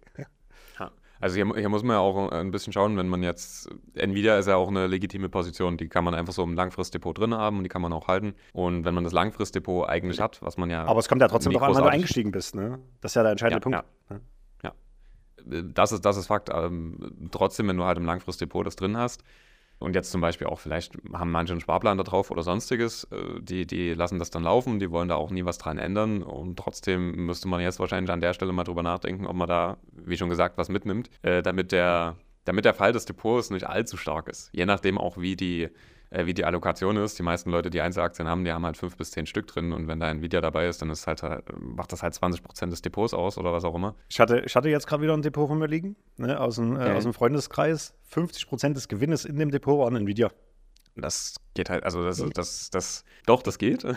Also 1.21 1.35
hier, 1.35 1.45
hier, 1.55 1.69
muss 1.69 1.83
man 1.83 1.95
ja 1.95 1.99
auch 1.99 2.31
ein 2.31 2.51
bisschen 2.51 2.71
schauen, 2.71 2.95
wenn 2.97 3.09
man 3.09 3.23
jetzt, 3.23 3.69
Nvidia 3.93 4.37
ist 4.37 4.47
ja 4.47 4.55
auch 4.55 4.69
eine 4.69 4.87
legitime 4.87 5.27
Position, 5.27 5.75
die 5.75 5.89
kann 5.89 6.03
man 6.03 6.15
einfach 6.15 6.31
so 6.31 6.43
im 6.43 6.55
Langfristdepot 6.55 7.17
drin 7.17 7.33
haben 7.33 7.57
und 7.57 7.63
die 7.63 7.69
kann 7.69 7.81
man 7.81 7.91
auch 7.91 8.07
halten. 8.07 8.35
Und 8.53 8.85
wenn 8.85 8.93
man 8.93 9.03
das 9.03 9.11
Langfristdepot 9.11 9.89
eigentlich 9.89 10.21
hat, 10.21 10.41
was 10.41 10.57
man 10.57 10.69
ja. 10.69 10.85
Aber 10.85 10.99
es 10.99 11.09
kommt 11.09 11.21
ja 11.21 11.27
trotzdem 11.27 11.51
noch 11.51 11.61
an, 11.61 11.73
wann 11.73 11.83
du 11.83 11.89
eingestiegen 11.89 12.31
bist, 12.31 12.55
ne? 12.55 12.79
Das 13.01 13.11
ist 13.11 13.15
ja 13.15 13.23
der 13.23 13.31
entscheidende 13.31 13.57
ja, 13.69 13.81
Punkt. 13.81 13.89
Ja. 14.09 14.19
ja. 14.63 15.61
Das 15.61 15.91
ist, 15.91 16.05
das 16.05 16.15
ist 16.15 16.27
Fakt. 16.27 16.49
Ähm, 16.53 17.29
trotzdem, 17.31 17.67
wenn 17.67 17.77
du 17.77 17.83
halt 17.83 17.97
im 17.97 18.05
Langfristdepot 18.05 18.65
das 18.65 18.77
drin 18.77 18.95
hast, 18.95 19.23
und 19.79 19.95
jetzt 19.95 20.11
zum 20.11 20.19
Beispiel 20.19 20.47
auch, 20.47 20.59
vielleicht 20.59 20.97
haben 21.13 21.31
manche 21.31 21.53
einen 21.53 21.61
Sparplan 21.61 21.97
da 21.97 22.03
drauf 22.03 22.31
oder 22.31 22.43
sonstiges, 22.43 23.05
äh, 23.05 23.41
die, 23.41 23.65
die 23.65 23.93
lassen 23.93 24.19
das 24.19 24.29
dann 24.29 24.43
laufen, 24.43 24.79
die 24.79 24.91
wollen 24.91 25.07
da 25.07 25.15
auch 25.15 25.31
nie 25.31 25.45
was 25.45 25.57
dran 25.57 25.77
ändern. 25.77 26.21
Und 26.21 26.57
trotzdem 26.57 27.25
müsste 27.25 27.47
man 27.47 27.61
jetzt 27.61 27.79
wahrscheinlich 27.79 28.11
an 28.11 28.21
der 28.21 28.33
Stelle 28.33 28.51
mal 28.51 28.65
drüber 28.65 28.83
nachdenken, 28.83 29.25
ob 29.25 29.35
man 29.35 29.47
da, 29.47 29.77
wie 29.93 30.17
schon 30.17 30.29
gesagt, 30.29 30.57
was 30.57 30.69
mitnimmt, 30.69 31.09
äh, 31.21 31.41
damit 31.41 31.71
der, 31.71 32.17
damit 32.43 32.65
der 32.65 32.73
Fall 32.73 32.91
des 32.91 33.05
Depots 33.05 33.51
nicht 33.51 33.67
allzu 33.67 33.95
stark 33.95 34.27
ist. 34.27 34.49
Je 34.51 34.65
nachdem 34.65 34.97
auch, 34.97 35.17
wie 35.17 35.37
die 35.37 35.69
äh, 36.09 36.25
wie 36.25 36.33
die 36.33 36.45
Allokation 36.45 36.97
ist. 36.97 37.17
Die 37.19 37.23
meisten 37.23 37.49
Leute, 37.49 37.69
die 37.69 37.81
Einzelaktien 37.81 38.27
haben, 38.27 38.43
die 38.43 38.51
haben 38.51 38.65
halt 38.65 38.77
fünf 38.77 38.97
bis 38.97 39.11
zehn 39.11 39.25
Stück 39.25 39.47
drin 39.47 39.71
und 39.71 39.87
wenn 39.87 39.99
da 39.99 40.09
Nvidia 40.09 40.41
dabei 40.41 40.67
ist, 40.67 40.81
dann 40.81 40.89
ist 40.89 41.07
halt, 41.07 41.23
äh, 41.23 41.41
macht 41.59 41.91
das 41.91 42.03
halt 42.03 42.13
20 42.13 42.43
Prozent 42.43 42.71
des 42.71 42.81
Depots 42.81 43.13
aus 43.13 43.37
oder 43.37 43.53
was 43.53 43.63
auch 43.63 43.75
immer. 43.75 43.95
Ich 44.09 44.19
hatte, 44.19 44.41
ich 44.45 44.55
hatte 44.55 44.69
jetzt 44.69 44.87
gerade 44.87 45.03
wieder 45.03 45.13
ein 45.13 45.21
Depot 45.21 45.47
von 45.47 45.59
mir 45.59 45.67
liegen, 45.67 45.95
ne, 46.17 46.39
aus, 46.39 46.55
dem, 46.55 46.75
äh, 46.75 46.91
aus 46.91 47.03
dem 47.03 47.13
Freundeskreis. 47.13 47.93
50 48.03 48.47
Prozent 48.47 48.77
des 48.77 48.87
Gewinnes 48.87 49.25
in 49.25 49.37
dem 49.37 49.51
Depot 49.51 49.79
waren 49.79 49.95
Nvidia. 49.95 50.29
Das 51.01 51.35
geht 51.59 51.69
halt, 51.69 51.83
also 51.83 52.03
das, 52.03 52.23
das, 52.33 52.69
das, 52.69 53.05
doch, 53.25 53.41
das 53.41 53.57
geht. 53.57 53.85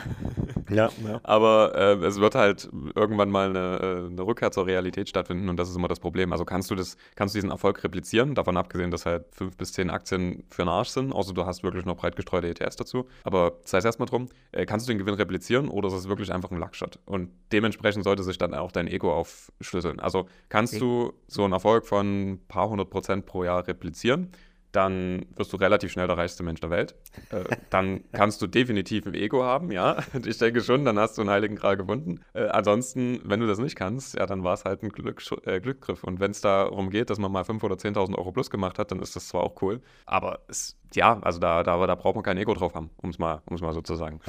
Ja, 0.71 0.89
ja. 1.07 1.21
Aber 1.23 1.75
äh, 1.75 2.07
es 2.07 2.19
wird 2.19 2.35
halt 2.35 2.71
irgendwann 2.95 3.31
mal 3.31 3.51
eine, 3.51 3.79
äh, 3.83 4.07
eine, 4.07 4.23
Rückkehr 4.23 4.53
zur 4.53 4.67
Realität 4.67 5.09
stattfinden 5.09 5.51
und 5.51 5.59
das 5.59 5.69
ist 5.69 5.77
immer 5.77 5.89
das 5.89 6.01
Problem. 6.01 6.33
Also 6.33 6.47
kannst 6.47 6.71
du 6.71 6.75
das, 6.75 6.97
kannst 7.15 7.35
du 7.35 7.37
diesen 7.39 7.51
Erfolg 7.51 7.85
replizieren, 7.85 8.35
davon 8.35 8.57
abgesehen, 8.57 8.91
dass 8.91 9.05
halt 9.05 9.27
fünf 9.33 9.57
bis 9.59 9.73
zehn 9.75 9.91
Aktien 9.91 10.45
für 10.49 10.63
den 10.63 10.71
Arsch 10.71 10.89
sind, 10.89 11.13
außer 11.13 11.35
du 11.35 11.45
hast 11.45 11.63
wirklich 11.63 11.85
noch 11.85 11.97
breit 11.97 12.17
gestreute 12.17 12.49
ETFs 12.49 12.77
dazu. 12.77 13.07
Aber 13.25 13.59
sei 13.65 13.79
es 13.79 13.85
erstmal 13.85 14.09
drum, 14.09 14.29
äh, 14.53 14.65
kannst 14.65 14.89
du 14.89 14.93
den 14.93 14.99
Gewinn 14.99 15.15
replizieren 15.15 15.69
oder 15.69 15.89
ist 15.89 15.95
es 15.95 16.09
wirklich 16.09 16.33
einfach 16.33 16.51
ein 16.51 16.59
Lackshot? 16.59 16.99
Und 17.05 17.31
dementsprechend 17.53 18.05
sollte 18.05 18.23
sich 18.23 18.39
dann 18.39 18.55
auch 18.55 18.73
dein 18.73 18.87
Ego 18.87 19.13
aufschlüsseln. 19.13 20.01
Also 20.01 20.27
kannst 20.49 20.75
okay. 20.75 20.81
du 20.81 21.13
so 21.27 21.45
einen 21.45 21.53
Erfolg 21.53 21.87
von 21.87 22.33
ein 22.33 22.47
paar 22.49 22.71
hundert 22.71 22.89
Prozent 22.89 23.27
pro 23.27 23.45
Jahr 23.45 23.67
replizieren 23.67 24.31
dann 24.73 25.27
wirst 25.37 25.53
du 25.53 25.57
relativ 25.59 25.93
schnell 25.93 26.07
der 26.07 26.17
reichste 26.17 26.43
Mensch 26.43 26.61
der 26.61 26.71
Welt. 26.71 26.95
Äh, 27.31 27.45
dann 27.71 28.05
kannst 28.13 28.41
du 28.43 28.47
definitiv 28.47 29.07
ein 29.07 29.15
Ego 29.15 29.43
haben, 29.45 29.71
ja. 29.71 29.99
Ich 30.27 30.39
denke 30.39 30.63
schon, 30.63 30.85
dann 30.85 30.99
hast 30.99 31.19
du 31.19 31.23
einen 31.23 31.31
heiligen 31.31 31.57
Gral 31.57 31.77
gefunden. 31.77 32.21
Äh, 32.33 32.49
ansonsten, 32.49 33.21
wenn 33.25 33.41
du 33.41 33.47
das 33.47 33.59
nicht 33.59 33.77
kannst, 33.77 34.15
ja, 34.15 34.27
dann 34.27 34.45
war 34.45 34.55
es 34.55 34.65
halt 34.65 34.83
ein 34.83 34.89
Glück, 34.89 35.23
äh, 35.45 35.61
Glückgriff. 35.61 36.05
Und 36.05 36.21
wenn 36.21 36.31
es 36.31 36.41
darum 36.41 36.91
geht, 36.91 37.11
dass 37.11 37.19
man 37.19 37.31
mal 37.31 37.45
5.000 37.45 37.65
oder 37.65 37.77
10.000 37.77 38.17
Euro 38.17 38.33
plus 38.33 38.51
gemacht 38.51 38.79
hat, 38.79 38.91
dann 38.91 39.01
ist 39.01 39.15
das 39.15 39.29
zwar 39.29 39.43
auch 39.43 39.61
cool, 39.63 39.83
aber 40.07 40.41
es, 40.49 40.79
ja, 40.95 41.19
also 41.21 41.39
da, 41.39 41.63
da, 41.63 41.87
da 41.87 41.95
braucht 41.95 42.15
man 42.15 42.25
kein 42.25 42.39
Ego 42.39 42.55
drauf 42.55 42.75
haben, 42.75 42.91
um 42.97 43.11
es 43.11 43.19
mal, 43.19 43.43
mal 43.49 43.73
so 43.73 43.83
zu 43.83 43.97
sagen. 43.97 44.21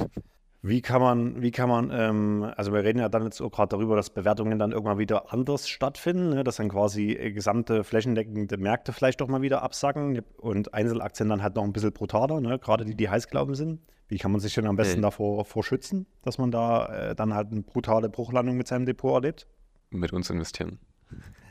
Wie 0.66 0.80
kann 0.80 1.02
man, 1.02 1.42
wie 1.42 1.50
kann 1.50 1.68
man, 1.68 1.90
ähm, 1.92 2.50
also 2.56 2.72
wir 2.72 2.82
reden 2.82 2.98
ja 2.98 3.10
dann 3.10 3.24
jetzt 3.24 3.38
auch 3.42 3.50
gerade 3.50 3.68
darüber, 3.68 3.96
dass 3.96 4.08
Bewertungen 4.08 4.58
dann 4.58 4.72
irgendwann 4.72 4.96
wieder 4.96 5.30
anders 5.30 5.68
stattfinden, 5.68 6.30
ne? 6.30 6.42
dass 6.42 6.56
dann 6.56 6.70
quasi 6.70 7.12
äh, 7.12 7.32
gesamte 7.32 7.84
flächendeckende 7.84 8.56
Märkte 8.56 8.94
vielleicht 8.94 9.20
doch 9.20 9.28
mal 9.28 9.42
wieder 9.42 9.60
absacken 9.60 10.22
und 10.38 10.72
Einzelaktien 10.72 11.28
dann 11.28 11.42
halt 11.42 11.56
noch 11.56 11.64
ein 11.64 11.74
bisschen 11.74 11.92
brutaler, 11.92 12.40
ne? 12.40 12.58
gerade 12.58 12.86
die, 12.86 12.94
die 12.94 13.10
heiß 13.10 13.28
glauben 13.28 13.54
sind. 13.54 13.82
Wie 14.08 14.16
kann 14.16 14.32
man 14.32 14.40
sich 14.40 14.54
denn 14.54 14.66
am 14.66 14.76
besten 14.76 15.00
mhm. 15.00 15.02
davor, 15.02 15.44
schützen, 15.62 16.06
dass 16.22 16.38
man 16.38 16.50
da 16.50 17.10
äh, 17.10 17.14
dann 17.14 17.34
halt 17.34 17.52
eine 17.52 17.60
brutale 17.60 18.08
Bruchlandung 18.08 18.56
mit 18.56 18.66
seinem 18.66 18.86
Depot 18.86 19.12
erlebt? 19.12 19.46
Mit 19.90 20.14
uns 20.14 20.30
investieren. 20.30 20.78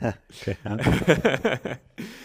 okay, 0.00 0.56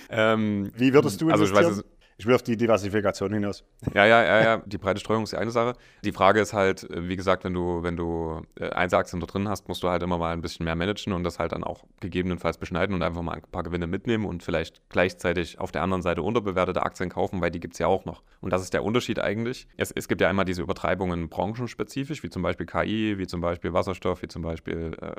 ähm, 0.10 0.72
Wie 0.76 0.92
würdest 0.92 1.22
du 1.22 1.30
investieren? 1.30 1.32
Also 1.32 1.44
ich 1.46 1.54
weiß, 1.54 1.99
ich 2.20 2.26
will 2.26 2.36
auf 2.36 2.44
die 2.44 2.58
Diversifikation 2.58 3.34
hinaus. 3.34 3.64
Ja, 3.94 4.06
ja, 4.06 4.22
ja, 4.22 4.44
ja. 4.44 4.58
Die 4.66 4.78
breite 4.78 5.00
Streuung 5.00 5.24
ist 5.24 5.32
die 5.32 5.38
eine 5.38 5.52
Sache. 5.52 5.74
Die 6.04 6.12
Frage 6.12 6.42
ist 6.42 6.52
halt, 6.52 6.86
wie 6.92 7.16
gesagt, 7.16 7.46
wenn 7.46 7.54
du, 7.54 7.82
wenn 7.82 7.96
du 7.96 8.42
äh, 8.60 8.72
Einzelaktien 8.72 9.22
da 9.22 9.26
drin 9.26 9.48
hast, 9.48 9.70
musst 9.70 9.84
du 9.84 9.90
halt 9.90 10.04
immer 10.04 10.18
mal 10.18 10.34
ein 10.34 10.42
bisschen 10.42 10.66
mehr 10.66 10.76
managen 10.76 11.14
und 11.14 11.24
das 11.24 11.40
halt 11.40 11.54
dann 11.54 11.64
auch 11.64 11.86
gegebenenfalls 12.02 12.58
beschneiden 12.58 12.94
und 12.94 13.04
einfach 13.04 13.22
mal 13.22 13.36
ein 13.36 13.42
paar 13.50 13.64
Gewinne 13.64 13.88
mitnehmen 13.88 14.26
und 14.26 14.44
vielleicht 14.44 14.82
gleichzeitig 14.90 15.62
auf 15.62 15.72
der 15.72 15.82
anderen 15.82 16.02
Seite 16.02 16.22
unterbewertete 16.22 16.84
Aktien 16.84 17.10
kaufen, 17.10 17.40
weil 17.40 17.52
die 17.52 17.62
gibt 17.62 17.76
es 17.76 17.80
ja 17.80 17.88
auch 17.88 18.04
noch. 18.04 18.22
Und 18.42 18.52
das 18.52 18.64
ist 18.64 18.74
der 18.74 18.84
Unterschied 18.84 19.20
eigentlich. 19.20 19.66
Es, 19.78 19.90
es 19.90 20.10
gibt 20.10 20.20
ja 20.20 20.28
einmal 20.28 20.44
diese 20.44 20.62
Übertreibungen 20.62 21.30
branchenspezifisch, 21.30 22.22
wie 22.22 22.30
zum 22.30 22.42
Beispiel 22.42 22.66
KI, 22.66 23.18
wie 23.18 23.28
zum 23.28 23.40
Beispiel 23.40 23.72
Wasserstoff, 23.72 24.24
wie 24.24 24.28
zum 24.28 24.42
Beispiel 24.42 24.92
äh, 25.02 25.14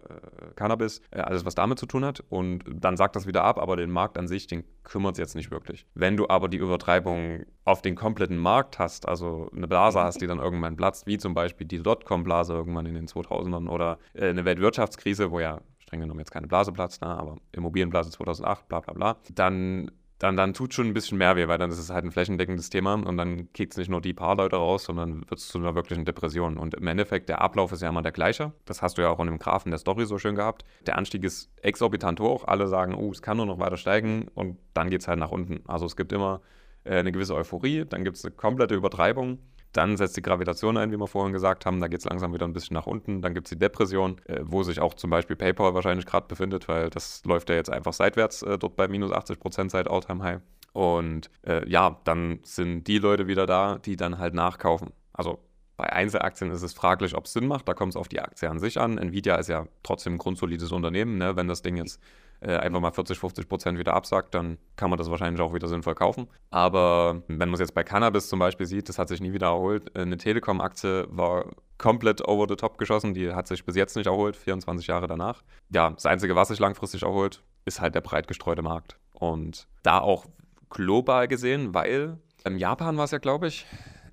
Cannabis, 0.55 1.01
äh, 1.13 1.21
alles 1.21 1.47
was 1.47 1.55
damit 1.55 1.79
zu 1.79 1.87
tun 1.87 2.05
hat. 2.05 2.23
Und 2.29 2.63
dann 2.67 2.99
sagt 2.99 3.17
das 3.17 3.27
wieder 3.27 3.43
ab, 3.43 3.59
aber 3.59 3.77
den 3.77 3.91
Markt 3.91 4.19
an 4.19 4.29
sich, 4.29 4.47
den 4.47 4.65
kümmert 4.85 5.13
es 5.13 5.19
jetzt 5.19 5.35
nicht 5.35 5.51
wirklich. 5.51 5.87
Wenn 5.95 6.19
du 6.19 6.29
aber 6.29 6.49
die 6.49 6.59
Übertreibung 6.59 6.90
Übertreibung 6.91 7.47
auf 7.65 7.83
den 7.83 7.95
kompletten 7.95 8.37
Markt 8.37 8.79
hast, 8.79 9.07
also 9.07 9.49
eine 9.55 9.69
Blase 9.69 10.01
hast, 10.01 10.21
die 10.21 10.27
dann 10.27 10.39
irgendwann 10.41 10.77
platzt, 10.77 11.07
wie 11.07 11.19
zum 11.19 11.35
Beispiel 11.35 11.67
die 11.67 11.81
Dotcom-Blase 11.83 12.53
irgendwann 12.53 12.87
in 12.87 12.95
den 12.95 13.07
2000ern 13.07 13.69
oder 13.69 13.99
äh, 14.15 14.29
eine 14.29 14.45
Weltwirtschaftskrise, 14.45 15.31
wo 15.31 15.39
ja 15.39 15.61
streng 15.79 16.01
genommen 16.01 16.21
jetzt 16.21 16.33
keine 16.33 16.49
Blase 16.49 16.73
platzt, 16.73 17.01
na, 17.03 17.17
aber 17.17 17.37
Immobilienblase 17.53 18.11
2008, 18.11 18.69
bla 18.69 18.81
bla 18.81 18.93
bla, 18.93 19.17
dann 19.35 19.91
dann, 20.19 20.37
dann 20.37 20.53
tut 20.53 20.75
schon 20.75 20.87
ein 20.87 20.93
bisschen 20.93 21.17
mehr 21.17 21.35
weh, 21.35 21.49
weil 21.49 21.57
dann 21.57 21.71
ist 21.71 21.79
es 21.79 21.89
halt 21.89 22.05
ein 22.05 22.11
flächendeckendes 22.11 22.69
Thema 22.69 22.93
und 22.93 23.17
dann 23.17 23.51
kickt 23.55 23.73
es 23.73 23.79
nicht 23.79 23.89
nur 23.89 24.03
die 24.03 24.13
paar 24.13 24.37
Leute 24.37 24.57
raus, 24.57 24.85
sondern 24.85 25.23
wird 25.31 25.41
es 25.41 25.49
zu 25.49 25.57
einer 25.57 25.75
wirklichen 25.75 26.05
Depression. 26.05 26.59
Und 26.59 26.75
im 26.75 26.87
Endeffekt, 26.87 27.31
der 27.31 27.41
Ablauf 27.41 27.73
ist 27.73 27.81
ja 27.81 27.89
immer 27.89 28.03
der 28.03 28.13
gleiche. 28.13 28.53
Das 28.67 28.83
hast 28.83 28.99
du 28.99 29.03
ja 29.03 29.09
auch 29.09 29.19
in 29.19 29.29
dem 29.29 29.39
Graphen 29.39 29.71
der 29.71 29.79
Story 29.79 30.05
so 30.05 30.19
schön 30.19 30.35
gehabt. 30.35 30.67
Der 30.87 30.99
Anstieg 30.99 31.25
ist 31.25 31.51
exorbitant 31.63 32.21
hoch. 32.21 32.45
Alle 32.47 32.69
sagen, 32.69 32.95
oh, 32.95 33.11
es 33.11 33.23
kann 33.23 33.39
nur 33.39 33.47
noch 33.47 33.61
weiter 33.61 33.79
steigen 33.79 34.29
und 34.35 34.59
dann 34.75 34.91
geht 34.91 35.01
es 35.01 35.09
halt 35.09 35.19
nach 35.19 35.31
unten. 35.31 35.63
Also 35.67 35.87
es 35.87 35.97
gibt 35.97 36.13
immer 36.13 36.43
äh, 36.85 36.97
eine 36.97 37.13
gewisse 37.13 37.35
Euphorie, 37.35 37.85
dann 37.89 38.05
gibt 38.05 38.17
es 38.17 38.25
eine 38.25 38.35
komplette 38.35 38.75
Übertreibung. 38.75 39.39
Dann 39.73 39.97
setzt 39.97 40.17
die 40.17 40.23
Gravitation 40.23 40.77
ein, 40.77 40.91
wie 40.91 40.97
wir 40.97 41.07
vorhin 41.07 41.33
gesagt 41.33 41.65
haben. 41.65 41.81
Da 41.81 41.87
geht 41.87 42.01
es 42.01 42.05
langsam 42.05 42.35
wieder 42.35 42.45
ein 42.45 42.53
bisschen 42.53 42.75
nach 42.75 42.89
unten. 42.89 43.23
Dann 43.23 43.35
gibt 43.35 43.47
es 43.47 43.51
die 43.51 43.59
Depression, 43.59 44.21
äh, 44.25 44.41
wo 44.43 44.63
sich 44.63 44.81
auch 44.81 44.95
zum 44.95 45.11
Beispiel 45.11 45.37
PayPal 45.37 45.75
wahrscheinlich 45.75 46.07
gerade 46.07 46.27
befindet, 46.27 46.67
weil 46.67 46.91
das 46.91 47.23
läuft 47.25 47.51
ja 47.51 47.55
jetzt 47.55 47.71
einfach 47.71 47.93
seitwärts 47.93 48.43
äh, 48.43 48.59
dort 48.59 48.77
bei 48.77 48.89
minus 48.89 49.13
80 49.13 49.39
Prozent 49.39 49.71
seit 49.71 49.89
Alltime 49.89 50.25
High. 50.25 50.41
Und 50.73 51.31
äh, 51.47 51.69
ja, 51.69 52.01
dann 52.05 52.41
sind 52.43 52.87
die 52.87 52.99
Leute 52.99 53.27
wieder 53.27 53.47
da, 53.47 53.79
die 53.79 53.97
dann 53.97 54.19
halt 54.19 54.35
nachkaufen. 54.35 54.91
Also 55.13 55.39
bei 55.77 55.93
Einzelaktien 55.93 56.51
ist 56.51 56.63
es 56.63 56.75
fraglich, 56.75 57.17
ob 57.17 57.25
es 57.25 57.33
Sinn 57.33 57.47
macht. 57.47 57.67
Da 57.69 57.75
kommt 57.75 57.93
es 57.93 57.97
auf 57.97 58.09
die 58.09 58.21
Aktie 58.21 58.51
an 58.51 58.59
sich 58.59 58.79
an. 58.79 58.99
Nvidia 58.99 59.37
ist 59.37 59.49
ja 59.49 59.67
trotzdem 59.83 60.15
ein 60.15 60.19
grundsolides 60.19 60.73
Unternehmen. 60.73 61.17
Ne? 61.17 61.37
Wenn 61.37 61.49
das 61.49 61.63
Ding 61.63 61.77
jetzt 61.77 62.01
äh, 62.41 62.57
einfach 62.57 62.81
mal 62.81 62.91
40, 62.91 63.19
50 63.19 63.49
Prozent 63.49 63.79
wieder 63.79 63.95
absagt, 63.95 64.35
dann 64.35 64.59
kann 64.77 64.91
man 64.91 64.99
das 64.99 65.11
wahrscheinlich 65.11 65.41
auch 65.43 65.55
wieder 65.55 65.69
sinnvoll 65.69 65.95
kaufen. 65.95 66.29
Aber 66.51 67.23
wenn 67.29 67.39
man 67.39 67.55
es 67.55 67.61
jetzt 67.61 67.75
bei 67.75 67.85
Cannabis 67.85 68.29
zum 68.29 68.39
Beispiel 68.39 68.67
sieht, 68.67 68.89
das 68.89 68.99
hat 68.99 69.09
sich 69.09 69.21
nie 69.21 69.33
wieder 69.33 69.49
erholt. 69.49 69.97
Eine 69.97 70.17
Telekom-Aktie 70.17 71.07
war 71.11 71.47
komplett 71.79 72.27
over 72.27 72.47
the 72.49 72.57
top 72.57 72.79
geschossen, 72.79 73.15
die 73.15 73.33
hat 73.33 73.47
sich 73.47 73.65
bis 73.65 73.77
jetzt 73.77 73.97
nicht 73.97 74.07
erholt, 74.07 74.37
24 74.37 74.87
Jahre 74.87 75.07
danach. 75.07 75.43
Ja, 75.71 75.91
das 75.91 76.07
Einzige, 76.07 76.37
was 76.37 76.49
sich 76.49 76.59
langfristig 76.59 77.03
erholt, 77.03 77.43
ist 77.65 77.81
halt 77.81 77.95
der 77.95 78.01
breit 78.01 78.29
gestreute 78.29 78.63
Markt. 78.63 78.99
Und 79.15 79.67
da 79.83 79.99
auch 79.99 80.27
global 80.71 81.29
gesehen, 81.29 81.75
weil 81.75 82.19
in 82.45 82.59
Japan 82.59 82.97
war 82.97 83.05
es 83.05 83.11
ja, 83.11 83.19
glaube 83.19 83.49
ich, 83.49 83.67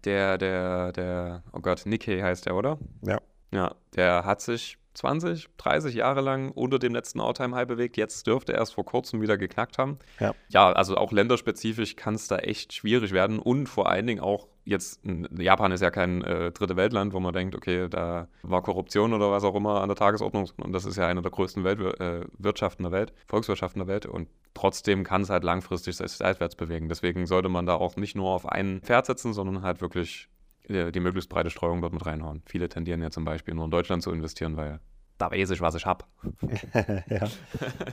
der, 0.03 0.37
der, 0.37 0.91
der, 0.91 1.43
oh 1.53 1.59
Gott, 1.59 1.85
Nikkei 1.85 2.21
heißt 2.21 2.45
der, 2.45 2.55
oder? 2.55 2.77
Ja. 3.05 3.19
Ja, 3.53 3.75
der 3.95 4.25
hat 4.25 4.41
sich 4.41 4.77
20, 4.97 5.47
30 5.57 5.93
Jahre 5.93 6.21
lang 6.21 6.51
unter 6.51 6.79
dem 6.79 6.95
letzten 6.95 7.19
All-Time-High 7.19 7.67
bewegt. 7.67 7.97
Jetzt 7.97 8.25
dürfte 8.25 8.53
er 8.53 8.59
erst 8.59 8.73
vor 8.73 8.83
kurzem 8.83 9.21
wieder 9.21 9.37
geknackt 9.37 9.77
haben. 9.77 9.99
Ja, 10.19 10.33
ja 10.49 10.71
also 10.71 10.97
auch 10.97 11.11
länderspezifisch 11.11 11.95
kann 11.95 12.15
es 12.15 12.27
da 12.27 12.37
echt 12.37 12.73
schwierig 12.73 13.11
werden 13.11 13.37
und 13.37 13.67
vor 13.67 13.89
allen 13.89 14.07
Dingen 14.07 14.21
auch 14.21 14.47
jetzt, 14.65 15.01
Japan 15.37 15.71
ist 15.71 15.81
ja 15.81 15.91
kein 15.91 16.23
äh, 16.23 16.51
dritte 16.51 16.75
Weltland, 16.75 17.13
wo 17.13 17.19
man 17.19 17.31
denkt, 17.31 17.55
okay, 17.55 17.87
da 17.87 18.27
war 18.41 18.63
Korruption 18.63 19.13
oder 19.13 19.31
was 19.31 19.43
auch 19.43 19.53
immer 19.53 19.81
an 19.81 19.87
der 19.87 19.95
Tagesordnung 19.95 20.49
und 20.57 20.73
das 20.73 20.85
ist 20.85 20.97
ja 20.97 21.07
eine 21.07 21.21
der 21.21 21.31
größten 21.31 21.63
Weltwir 21.63 22.01
äh, 22.01 22.25
Wirtschaften 22.39 22.81
der 22.81 22.91
Welt, 22.91 23.13
Volkswirtschaften 23.27 23.79
der 23.79 23.87
Welt 23.87 24.07
und 24.07 24.27
trotzdem 24.55 25.03
kann 25.03 25.21
es 25.21 25.29
halt 25.29 25.43
langfristig 25.43 25.95
sich 25.95 26.11
seitwärts 26.11 26.55
bewegen. 26.55 26.89
Deswegen 26.89 27.27
sollte 27.27 27.49
man 27.49 27.67
da 27.67 27.75
auch 27.75 27.97
nicht 27.97 28.15
nur 28.15 28.31
auf 28.31 28.47
ein 28.47 28.81
Pferd 28.81 29.05
setzen, 29.05 29.31
sondern 29.31 29.61
halt 29.61 29.79
wirklich 29.79 30.27
die, 30.67 30.91
die 30.91 30.99
möglichst 30.99 31.29
breite 31.29 31.49
Streuung 31.49 31.81
dort 31.81 31.93
mit 31.93 32.05
reinhauen. 32.05 32.41
Viele 32.45 32.69
tendieren 32.69 33.01
ja 33.01 33.09
zum 33.09 33.25
Beispiel 33.25 33.53
nur 33.53 33.65
in 33.65 33.71
Deutschland 33.71 34.03
zu 34.03 34.11
investieren, 34.11 34.57
weil 34.57 34.79
da 35.17 35.31
weiß 35.31 35.49
ich, 35.51 35.61
was 35.61 35.75
ich 35.75 35.85
habe. 35.85 36.05
ja. 37.09 37.27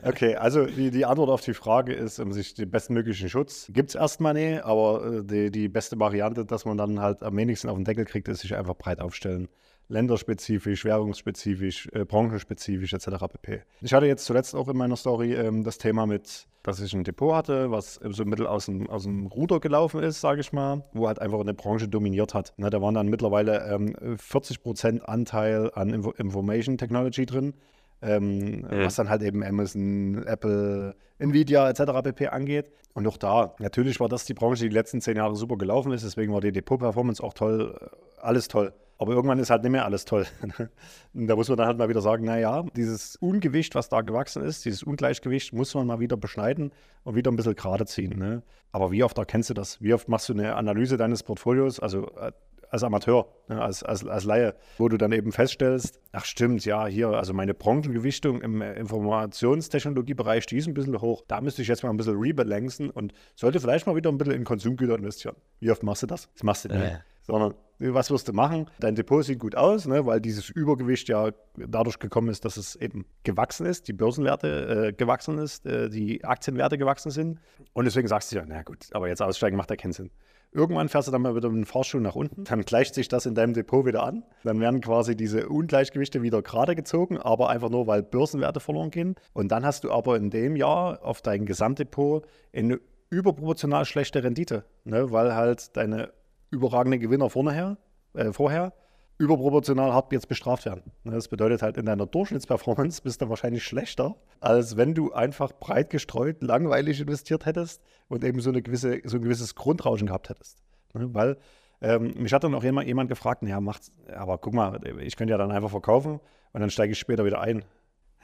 Okay, 0.02 0.36
also 0.36 0.66
die, 0.66 0.90
die 0.90 1.06
Antwort 1.06 1.30
auf 1.30 1.40
die 1.40 1.54
Frage 1.54 1.94
ist, 1.94 2.18
um 2.18 2.32
sich 2.32 2.54
den 2.54 2.70
bestmöglichen 2.70 3.28
Schutz 3.28 3.70
gibt 3.72 3.90
es 3.90 3.94
erstmal 3.94 4.34
nicht, 4.34 4.62
aber 4.62 5.06
äh, 5.06 5.24
die, 5.24 5.50
die 5.50 5.68
beste 5.68 5.98
Variante, 5.98 6.44
dass 6.44 6.64
man 6.64 6.76
dann 6.76 7.00
halt 7.00 7.22
am 7.22 7.36
wenigsten 7.36 7.68
auf 7.68 7.76
den 7.76 7.84
Deckel 7.84 8.04
kriegt, 8.04 8.28
ist 8.28 8.40
sich 8.40 8.54
einfach 8.54 8.74
breit 8.74 9.00
aufstellen. 9.00 9.48
Länderspezifisch, 9.88 10.84
währungsspezifisch, 10.84 11.88
äh, 11.92 12.04
branchenspezifisch 12.04 12.92
etc. 12.92 13.08
pp. 13.32 13.62
Ich 13.80 13.92
hatte 13.92 14.06
jetzt 14.06 14.24
zuletzt 14.24 14.54
auch 14.54 14.68
in 14.68 14.76
meiner 14.76 14.96
Story 14.96 15.34
ähm, 15.34 15.64
das 15.64 15.78
Thema 15.78 16.06
mit, 16.06 16.46
dass 16.62 16.80
ich 16.80 16.94
ein 16.94 17.04
Depot 17.04 17.34
hatte, 17.34 17.70
was 17.70 17.94
so 17.94 18.22
ein 18.22 18.30
bisschen 18.30 18.46
aus 18.46 18.66
dem, 18.66 18.88
aus 18.88 19.04
dem 19.04 19.26
Ruder 19.26 19.60
gelaufen 19.60 20.02
ist, 20.02 20.20
sage 20.20 20.40
ich 20.40 20.52
mal, 20.52 20.84
wo 20.92 21.06
halt 21.06 21.18
einfach 21.18 21.40
eine 21.40 21.54
Branche 21.54 21.88
dominiert 21.88 22.34
hat. 22.34 22.54
Ne, 22.56 22.70
da 22.70 22.80
waren 22.80 22.94
dann 22.94 23.08
mittlerweile 23.08 23.66
ähm, 23.72 23.94
40% 23.96 25.00
Anteil 25.00 25.70
an 25.74 25.90
Info 25.90 26.10
Information 26.12 26.78
Technology 26.78 27.26
drin. 27.26 27.54
Ähm, 28.02 28.60
mhm. 28.60 28.66
was 28.70 28.96
dann 28.96 29.08
halt 29.08 29.22
eben 29.22 29.42
Amazon, 29.42 30.24
Apple, 30.26 30.94
Nvidia 31.18 31.70
etc. 31.70 32.02
pp. 32.02 32.26
angeht. 32.28 32.70
Und 32.92 33.06
auch 33.06 33.16
da, 33.16 33.54
natürlich 33.60 33.98
war 33.98 34.08
das 34.08 34.26
die 34.26 34.34
Branche, 34.34 34.64
die 34.64 34.68
die 34.68 34.74
letzten 34.74 35.00
zehn 35.00 35.16
Jahre 35.16 35.36
super 35.36 35.56
gelaufen 35.56 35.90
ist, 35.92 36.04
deswegen 36.04 36.32
war 36.32 36.42
die 36.42 36.52
Depot-Performance 36.52 37.22
auch 37.22 37.32
toll, 37.32 37.74
äh, 37.80 38.20
alles 38.20 38.48
toll. 38.48 38.74
Aber 38.98 39.12
irgendwann 39.12 39.38
ist 39.38 39.50
halt 39.50 39.62
nicht 39.62 39.72
mehr 39.72 39.84
alles 39.84 40.04
toll. 40.04 40.26
Und 41.14 41.26
da 41.26 41.36
muss 41.36 41.48
man 41.48 41.58
dann 41.58 41.66
halt 41.66 41.78
mal 41.78 41.88
wieder 41.88 42.00
sagen, 42.00 42.24
naja, 42.24 42.64
dieses 42.76 43.16
Ungewicht, 43.16 43.74
was 43.74 43.88
da 43.88 44.02
gewachsen 44.02 44.42
ist, 44.42 44.64
dieses 44.64 44.82
Ungleichgewicht, 44.82 45.52
muss 45.52 45.74
man 45.74 45.86
mal 45.86 46.00
wieder 46.00 46.16
beschneiden 46.16 46.72
und 47.02 47.16
wieder 47.16 47.30
ein 47.30 47.36
bisschen 47.36 47.56
gerade 47.56 47.86
ziehen. 47.86 48.18
Ne? 48.18 48.42
Aber 48.72 48.92
wie 48.92 49.02
oft 49.02 49.18
erkennst 49.18 49.50
du 49.50 49.54
das? 49.54 49.80
Wie 49.82 49.92
oft 49.94 50.08
machst 50.08 50.28
du 50.28 50.32
eine 50.32 50.54
Analyse 50.56 50.96
deines 50.96 51.22
Portfolios? 51.22 51.80
Also 51.80 52.08
äh, 52.16 52.32
als 52.74 52.82
Amateur, 52.82 53.28
ne, 53.48 53.62
als, 53.62 53.84
als, 53.84 54.04
als 54.04 54.24
Laie, 54.24 54.54
wo 54.78 54.88
du 54.88 54.96
dann 54.96 55.12
eben 55.12 55.30
feststellst, 55.30 56.00
ach 56.12 56.24
stimmt, 56.24 56.64
ja, 56.64 56.86
hier, 56.86 57.08
also 57.08 57.32
meine 57.32 57.54
Branchengewichtung 57.54 58.42
im 58.42 58.62
Informationstechnologiebereich, 58.62 60.46
die 60.46 60.56
ist 60.56 60.66
ein 60.66 60.74
bisschen 60.74 61.00
hoch. 61.00 61.22
Da 61.28 61.40
müsste 61.40 61.62
ich 61.62 61.68
jetzt 61.68 61.84
mal 61.84 61.90
ein 61.90 61.96
bisschen 61.96 62.18
rebalancen 62.18 62.90
und 62.90 63.14
sollte 63.36 63.60
vielleicht 63.60 63.86
mal 63.86 63.94
wieder 63.94 64.10
ein 64.10 64.18
bisschen 64.18 64.34
in 64.34 64.44
Konsumgüter 64.44 64.96
investieren. 64.96 65.36
Wie 65.60 65.70
oft 65.70 65.84
machst 65.84 66.02
du 66.02 66.06
das? 66.08 66.28
Das 66.32 66.42
machst 66.42 66.64
du 66.64 66.68
nicht. 66.70 66.82
Äh. 66.82 66.98
Sondern 67.24 67.54
was 67.78 68.10
wirst 68.10 68.28
du 68.28 68.32
machen? 68.32 68.66
Dein 68.78 68.94
Depot 68.94 69.24
sieht 69.24 69.38
gut 69.38 69.56
aus, 69.56 69.86
ne, 69.86 70.06
weil 70.06 70.20
dieses 70.20 70.48
Übergewicht 70.48 71.08
ja 71.08 71.30
dadurch 71.56 71.98
gekommen 71.98 72.28
ist, 72.28 72.44
dass 72.44 72.56
es 72.56 72.76
eben 72.76 73.04
gewachsen 73.24 73.66
ist, 73.66 73.88
die 73.88 73.92
Börsenwerte 73.92 74.88
äh, 74.88 74.92
gewachsen 74.92 75.38
ist, 75.38 75.66
äh, 75.66 75.90
die 75.90 76.24
Aktienwerte 76.24 76.78
gewachsen 76.78 77.10
sind. 77.10 77.40
Und 77.72 77.84
deswegen 77.84 78.08
sagst 78.08 78.30
du 78.32 78.36
ja, 78.36 78.44
na 78.46 78.62
gut, 78.62 78.86
aber 78.92 79.08
jetzt 79.08 79.22
aussteigen 79.22 79.56
macht 79.56 79.70
ja 79.70 79.76
keinen 79.76 79.92
Sinn. 79.92 80.10
Irgendwann 80.52 80.88
fährst 80.88 81.08
du 81.08 81.12
dann 81.12 81.22
mal 81.22 81.34
wieder 81.34 81.48
mit 81.48 81.64
dem 81.64 81.66
Fahrschuh 81.66 81.98
nach 81.98 82.14
unten, 82.14 82.44
dann 82.44 82.62
gleicht 82.62 82.94
sich 82.94 83.08
das 83.08 83.26
in 83.26 83.34
deinem 83.34 83.54
Depot 83.54 83.84
wieder 83.86 84.04
an. 84.04 84.22
Dann 84.44 84.60
werden 84.60 84.80
quasi 84.80 85.16
diese 85.16 85.48
Ungleichgewichte 85.48 86.22
wieder 86.22 86.42
gerade 86.42 86.76
gezogen, 86.76 87.18
aber 87.18 87.50
einfach 87.50 87.70
nur, 87.70 87.88
weil 87.88 88.04
Börsenwerte 88.04 88.60
verloren 88.60 88.92
gehen. 88.92 89.16
Und 89.32 89.48
dann 89.48 89.66
hast 89.66 89.82
du 89.82 89.90
aber 89.90 90.16
in 90.16 90.30
dem 90.30 90.54
Jahr 90.54 91.04
auf 91.04 91.22
dein 91.22 91.44
Gesamtdepot 91.44 92.24
eine 92.54 92.78
überproportional 93.10 93.84
schlechte 93.84 94.22
Rendite, 94.22 94.64
ne? 94.84 95.10
weil 95.10 95.34
halt 95.34 95.76
deine 95.76 96.12
überragende 96.54 96.98
Gewinner 96.98 97.30
vorher, 97.30 97.76
äh, 98.14 98.32
vorher 98.32 98.72
überproportional 99.18 99.92
hart 99.92 100.12
jetzt 100.12 100.28
bestraft 100.28 100.64
werden. 100.64 100.92
Ne, 101.04 101.12
das 101.12 101.28
bedeutet 101.28 101.62
halt, 101.62 101.76
in 101.76 101.86
deiner 101.86 102.06
Durchschnittsperformance 102.06 103.02
bist 103.02 103.22
du 103.22 103.28
wahrscheinlich 103.28 103.62
schlechter, 103.62 104.16
als 104.40 104.76
wenn 104.76 104.94
du 104.94 105.12
einfach 105.12 105.52
breit 105.52 105.90
gestreut, 105.90 106.42
langweilig 106.42 107.00
investiert 107.00 107.46
hättest 107.46 107.82
und 108.08 108.24
eben 108.24 108.40
so, 108.40 108.50
eine 108.50 108.62
gewisse, 108.62 109.00
so 109.04 109.18
ein 109.18 109.22
gewisses 109.22 109.54
Grundrauschen 109.54 110.08
gehabt 110.08 110.30
hättest. 110.30 110.62
Ne, 110.94 111.08
weil 111.12 111.36
ähm, 111.80 112.14
mich 112.16 112.32
hat 112.32 112.44
dann 112.44 112.54
auch 112.54 112.64
jemand, 112.64 112.88
jemand 112.88 113.08
gefragt, 113.08 113.42
ja, 113.42 113.60
macht's, 113.60 113.92
aber 114.14 114.38
guck 114.38 114.54
mal, 114.54 114.80
ich 115.00 115.16
könnte 115.16 115.32
ja 115.32 115.38
dann 115.38 115.52
einfach 115.52 115.70
verkaufen 115.70 116.20
und 116.52 116.60
dann 116.60 116.70
steige 116.70 116.92
ich 116.92 116.98
später 116.98 117.24
wieder 117.24 117.40
ein. 117.40 117.64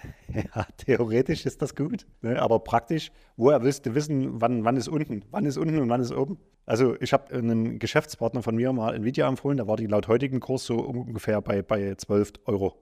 Ja, 0.32 0.66
theoretisch 0.76 1.44
ist 1.44 1.60
das 1.60 1.74
gut, 1.74 2.06
ne? 2.22 2.40
aber 2.40 2.60
praktisch, 2.60 3.10
woher 3.36 3.62
willst 3.62 3.86
du 3.86 3.94
wissen, 3.94 4.40
wann, 4.40 4.64
wann 4.64 4.76
ist 4.76 4.88
unten? 4.88 5.24
Wann 5.30 5.44
ist 5.44 5.56
unten 5.56 5.78
und 5.78 5.88
wann 5.88 6.00
ist 6.00 6.12
oben? 6.12 6.38
Also 6.66 6.94
ich 7.00 7.12
habe 7.12 7.34
einem 7.34 7.78
Geschäftspartner 7.78 8.42
von 8.42 8.54
mir 8.54 8.72
mal 8.72 8.94
Nvidia 8.94 9.28
empfohlen, 9.28 9.58
da 9.58 9.66
war 9.66 9.76
die 9.76 9.86
laut 9.86 10.06
heutigen 10.08 10.38
Kurs 10.40 10.64
so 10.64 10.78
ungefähr 10.78 11.40
bei, 11.40 11.62
bei 11.62 11.94
12 11.96 12.32
Euro. 12.44 12.80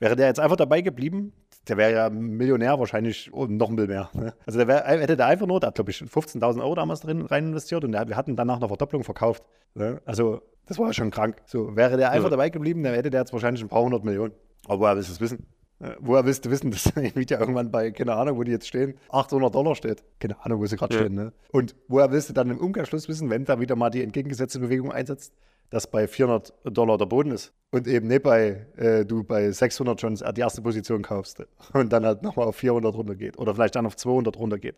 Wäre 0.00 0.16
der 0.16 0.26
jetzt 0.26 0.40
einfach 0.40 0.56
dabei 0.56 0.80
geblieben, 0.80 1.32
der 1.68 1.76
wäre 1.76 1.92
ja 1.92 2.10
Millionär 2.10 2.78
wahrscheinlich 2.78 3.32
und 3.32 3.56
noch 3.56 3.68
ein 3.68 3.76
bisschen 3.76 3.90
mehr. 3.90 4.10
Ne? 4.14 4.34
Also 4.46 4.58
der 4.58 4.66
wär, 4.66 4.84
hätte 4.84 5.16
der 5.16 5.26
einfach 5.26 5.46
nur, 5.46 5.60
da 5.60 5.68
hat 5.68 5.74
glaube 5.74 5.90
ich 5.90 5.98
15.000 5.98 6.60
Euro 6.60 6.74
damals 6.74 7.00
drin 7.00 7.22
rein 7.22 7.48
investiert 7.48 7.84
und 7.84 7.92
der, 7.92 8.08
wir 8.08 8.16
hatten 8.16 8.34
danach 8.34 8.56
eine 8.56 8.68
Verdopplung 8.68 9.04
verkauft. 9.04 9.44
Ne? 9.74 10.00
Also 10.06 10.40
das 10.66 10.78
war 10.78 10.86
ja 10.86 10.92
schon 10.94 11.10
krank. 11.10 11.42
So 11.46 11.76
wäre 11.76 11.96
der 11.96 12.10
einfach 12.10 12.24
ja. 12.24 12.30
dabei 12.30 12.48
geblieben, 12.48 12.82
dann 12.82 12.94
hätte 12.94 13.10
der 13.10 13.20
jetzt 13.20 13.32
wahrscheinlich 13.32 13.62
ein 13.62 13.68
paar 13.68 13.82
hundert 13.82 14.04
Millionen. 14.04 14.32
Aber 14.66 14.80
woher 14.80 14.96
willst 14.96 15.10
du 15.10 15.12
es 15.12 15.20
wissen? 15.20 15.46
Äh, 15.80 15.94
woher 15.98 16.24
willst 16.24 16.44
du 16.44 16.50
wissen, 16.50 16.70
dass 16.70 16.86
Nvidia 16.96 17.40
irgendwann 17.40 17.70
bei, 17.70 17.90
keine 17.90 18.14
Ahnung, 18.14 18.36
wo 18.36 18.42
die 18.42 18.52
jetzt 18.52 18.68
stehen, 18.68 18.94
800 19.08 19.54
Dollar 19.54 19.74
steht? 19.74 20.04
Keine 20.18 20.42
Ahnung, 20.44 20.60
wo 20.60 20.66
sie 20.66 20.76
gerade 20.76 20.94
ja. 20.94 21.00
stehen. 21.00 21.14
Ne? 21.14 21.32
Und 21.52 21.74
woher 21.88 22.12
willst 22.12 22.28
du 22.28 22.32
dann 22.32 22.50
im 22.50 22.58
Umkehrschluss 22.58 23.08
wissen, 23.08 23.30
wenn 23.30 23.44
da 23.44 23.60
wieder 23.60 23.76
mal 23.76 23.90
die 23.90 24.02
entgegengesetzte 24.02 24.60
Bewegung 24.60 24.92
einsetzt, 24.92 25.32
dass 25.70 25.86
bei 25.86 26.06
400 26.06 26.52
Dollar 26.64 26.98
der 26.98 27.06
Boden 27.06 27.30
ist 27.30 27.52
und 27.70 27.86
eben 27.86 28.08
nicht 28.08 28.22
bei, 28.22 28.66
äh, 28.76 29.04
du 29.04 29.22
bei 29.22 29.50
600 29.50 30.00
schon 30.00 30.14
die 30.14 30.40
erste 30.40 30.62
Position 30.62 31.02
kaufst 31.02 31.44
und 31.72 31.92
dann 31.92 32.04
halt 32.04 32.22
nochmal 32.22 32.48
auf 32.48 32.56
400 32.56 32.94
runtergeht 32.94 33.38
oder 33.38 33.54
vielleicht 33.54 33.76
dann 33.76 33.86
auf 33.86 33.96
200 33.96 34.36
runtergeht. 34.36 34.76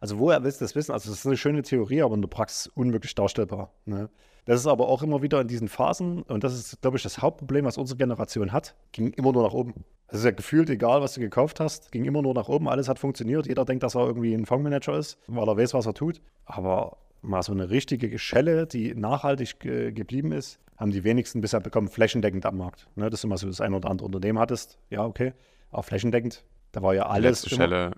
Also 0.00 0.18
woher 0.18 0.44
willst 0.44 0.60
du 0.60 0.66
das 0.66 0.74
wissen? 0.74 0.92
Also 0.92 1.08
das 1.08 1.20
ist 1.20 1.26
eine 1.26 1.38
schöne 1.38 1.62
Theorie, 1.62 2.02
aber 2.02 2.14
in 2.14 2.20
der 2.20 2.28
Praxis 2.28 2.66
unmöglich 2.74 3.14
darstellbar. 3.14 3.72
Ne? 3.86 4.10
Das 4.44 4.60
ist 4.60 4.66
aber 4.66 4.88
auch 4.88 5.02
immer 5.02 5.22
wieder 5.22 5.40
in 5.40 5.48
diesen 5.48 5.68
Phasen, 5.68 6.22
und 6.22 6.44
das 6.44 6.54
ist, 6.54 6.82
glaube 6.82 6.96
ich, 6.96 7.02
das 7.02 7.22
Hauptproblem, 7.22 7.64
was 7.64 7.78
unsere 7.78 7.96
Generation 7.96 8.52
hat, 8.52 8.74
ging 8.92 9.12
immer 9.12 9.32
nur 9.32 9.42
nach 9.42 9.54
oben. 9.54 9.84
Es 10.08 10.18
ist 10.18 10.24
ja 10.24 10.32
gefühlt 10.32 10.68
egal, 10.68 11.00
was 11.00 11.14
du 11.14 11.20
gekauft 11.20 11.60
hast, 11.60 11.90
ging 11.90 12.04
immer 12.04 12.20
nur 12.20 12.34
nach 12.34 12.48
oben, 12.48 12.68
alles 12.68 12.88
hat 12.88 12.98
funktioniert. 12.98 13.46
Jeder 13.46 13.64
denkt, 13.64 13.82
dass 13.82 13.94
er 13.94 14.06
irgendwie 14.06 14.34
ein 14.34 14.44
Fondsmanager 14.44 14.98
ist, 14.98 15.18
weil 15.26 15.48
er 15.48 15.56
weiß, 15.56 15.72
was 15.72 15.86
er 15.86 15.94
tut. 15.94 16.20
Aber 16.44 16.98
mal 17.22 17.42
so 17.42 17.52
eine 17.52 17.70
richtige 17.70 18.18
Schelle, 18.18 18.66
die 18.66 18.94
nachhaltig 18.94 19.58
ge 19.60 19.92
geblieben 19.92 20.32
ist, 20.32 20.60
haben 20.76 20.90
die 20.90 21.04
wenigsten 21.04 21.40
bisher 21.40 21.60
bekommen, 21.60 21.88
flächendeckend 21.88 22.44
am 22.44 22.58
Markt. 22.58 22.88
Ne, 22.96 23.08
dass 23.08 23.22
du 23.22 23.28
mal 23.28 23.38
so 23.38 23.46
das 23.46 23.60
ein 23.60 23.72
oder 23.72 23.90
andere 23.90 24.06
Unternehmen 24.06 24.38
hattest, 24.38 24.78
ja, 24.90 25.04
okay, 25.04 25.32
aber 25.70 25.82
flächendeckend, 25.82 26.44
da 26.72 26.82
war 26.82 26.94
ja 26.94 27.06
alles. 27.06 27.42
Die 27.42 27.48
letzte 27.48 27.56
Schelle, 27.56 27.90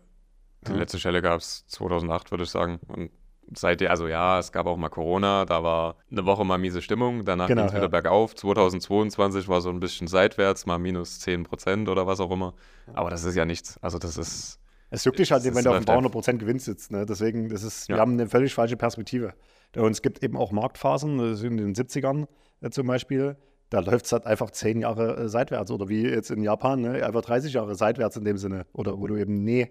die 0.67 0.73
ja. 0.73 0.79
letzte 0.79 0.99
Schelle 0.99 1.23
gab 1.23 1.41
es 1.41 1.67
2008, 1.67 2.31
würde 2.31 2.45
ich 2.45 2.51
sagen. 2.51 2.79
Und 2.87 3.11
seitdem, 3.55 3.91
also 3.91 4.09
ja, 4.09 4.39
es 4.39 4.53
gab 4.53 4.67
auch 4.67 4.77
mal 4.77 4.89
Corona, 4.89 5.45
da 5.45 5.63
war 5.63 5.97
eine 6.11 6.27
Woche 6.27 6.45
mal 6.45 6.59
miese 6.59 6.83
Stimmung, 6.83 7.25
danach 7.25 7.49
genau, 7.49 7.63
ging 7.63 7.69
es 7.69 7.75
wieder 7.75 7.85
ja. 7.85 7.89
bergauf. 7.89 8.35
2022 8.35 9.49
war 9.49 9.61
so 9.61 9.71
ein 9.71 9.81
bisschen 9.81 10.07
seitwärts, 10.07 10.67
mal 10.67 10.79
minus 10.79 11.21
10 11.21 11.45
Prozent 11.45 11.89
oder 11.89 12.07
was 12.07 12.21
auch 12.21 12.31
immer. 12.31 12.55
Aber 12.95 13.11
das 13.11 13.25
ist 13.25 13.35
ja 13.35 13.45
nichts. 13.45 13.79
Also 13.83 13.99
das 13.99 14.17
ist. 14.17 14.61
Es 14.91 15.05
juckt 15.05 15.19
dich 15.19 15.33
halt, 15.33 15.45
wenn 15.45 15.65
du 15.65 15.71
auf 15.71 15.77
ein 15.77 15.85
paar 15.85 15.97
hundert 15.97 16.13
Prozent 16.13 16.39
Gewinn 16.39 16.61
sitzt. 16.61 16.93
Ne? 16.93 17.05
Deswegen, 17.07 17.49
das 17.49 17.65
ist, 17.65 17.89
ja. 17.89 17.97
wir 17.97 18.01
haben 18.01 18.13
eine 18.13 18.29
völlig 18.29 18.55
falsche 18.55 18.77
Perspektive. 18.77 19.35
Und 19.75 19.91
es 19.91 20.01
gibt 20.01 20.23
eben 20.23 20.37
auch 20.37 20.53
Marktphasen, 20.53 21.19
in 21.19 21.57
den 21.57 21.75
70ern 21.75 22.29
äh, 22.61 22.71
zum 22.71 22.87
Beispiel, 22.87 23.37
da 23.69 23.81
läuft 23.81 24.07
es 24.07 24.13
halt 24.13 24.27
einfach 24.27 24.51
zehn 24.53 24.81
Jahre 24.81 25.17
äh, 25.17 25.29
seitwärts. 25.29 25.71
Oder 25.71 25.89
wie 25.89 26.07
jetzt 26.07 26.31
in 26.31 26.43
Japan, 26.43 26.81
ne? 26.81 27.05
einfach 27.05 27.23
30 27.23 27.53
Jahre 27.53 27.75
seitwärts 27.75 28.17
in 28.17 28.25
dem 28.25 28.39
Sinne. 28.39 28.67
Oder 28.73 28.99
wo 28.99 29.07
du 29.07 29.17
eben 29.17 29.43
nie 29.43 29.67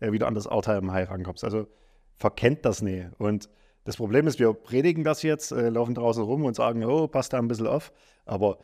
äh, 0.00 0.12
wieder 0.12 0.26
an 0.26 0.34
das 0.34 0.46
All-Time-High 0.46 1.10
rankommst. 1.10 1.44
Also 1.44 1.68
verkennt 2.16 2.64
das 2.64 2.82
nicht. 2.82 3.06
Und 3.18 3.48
das 3.84 3.96
Problem 3.96 4.26
ist, 4.26 4.38
wir 4.38 4.52
predigen 4.52 5.04
das 5.04 5.22
jetzt, 5.22 5.52
äh, 5.52 5.68
laufen 5.68 5.94
draußen 5.94 6.22
rum 6.22 6.44
und 6.44 6.56
sagen, 6.56 6.84
oh, 6.84 7.06
passt 7.06 7.32
da 7.32 7.38
ein 7.38 7.48
bisschen 7.48 7.66
auf. 7.66 7.92
Aber 8.24 8.58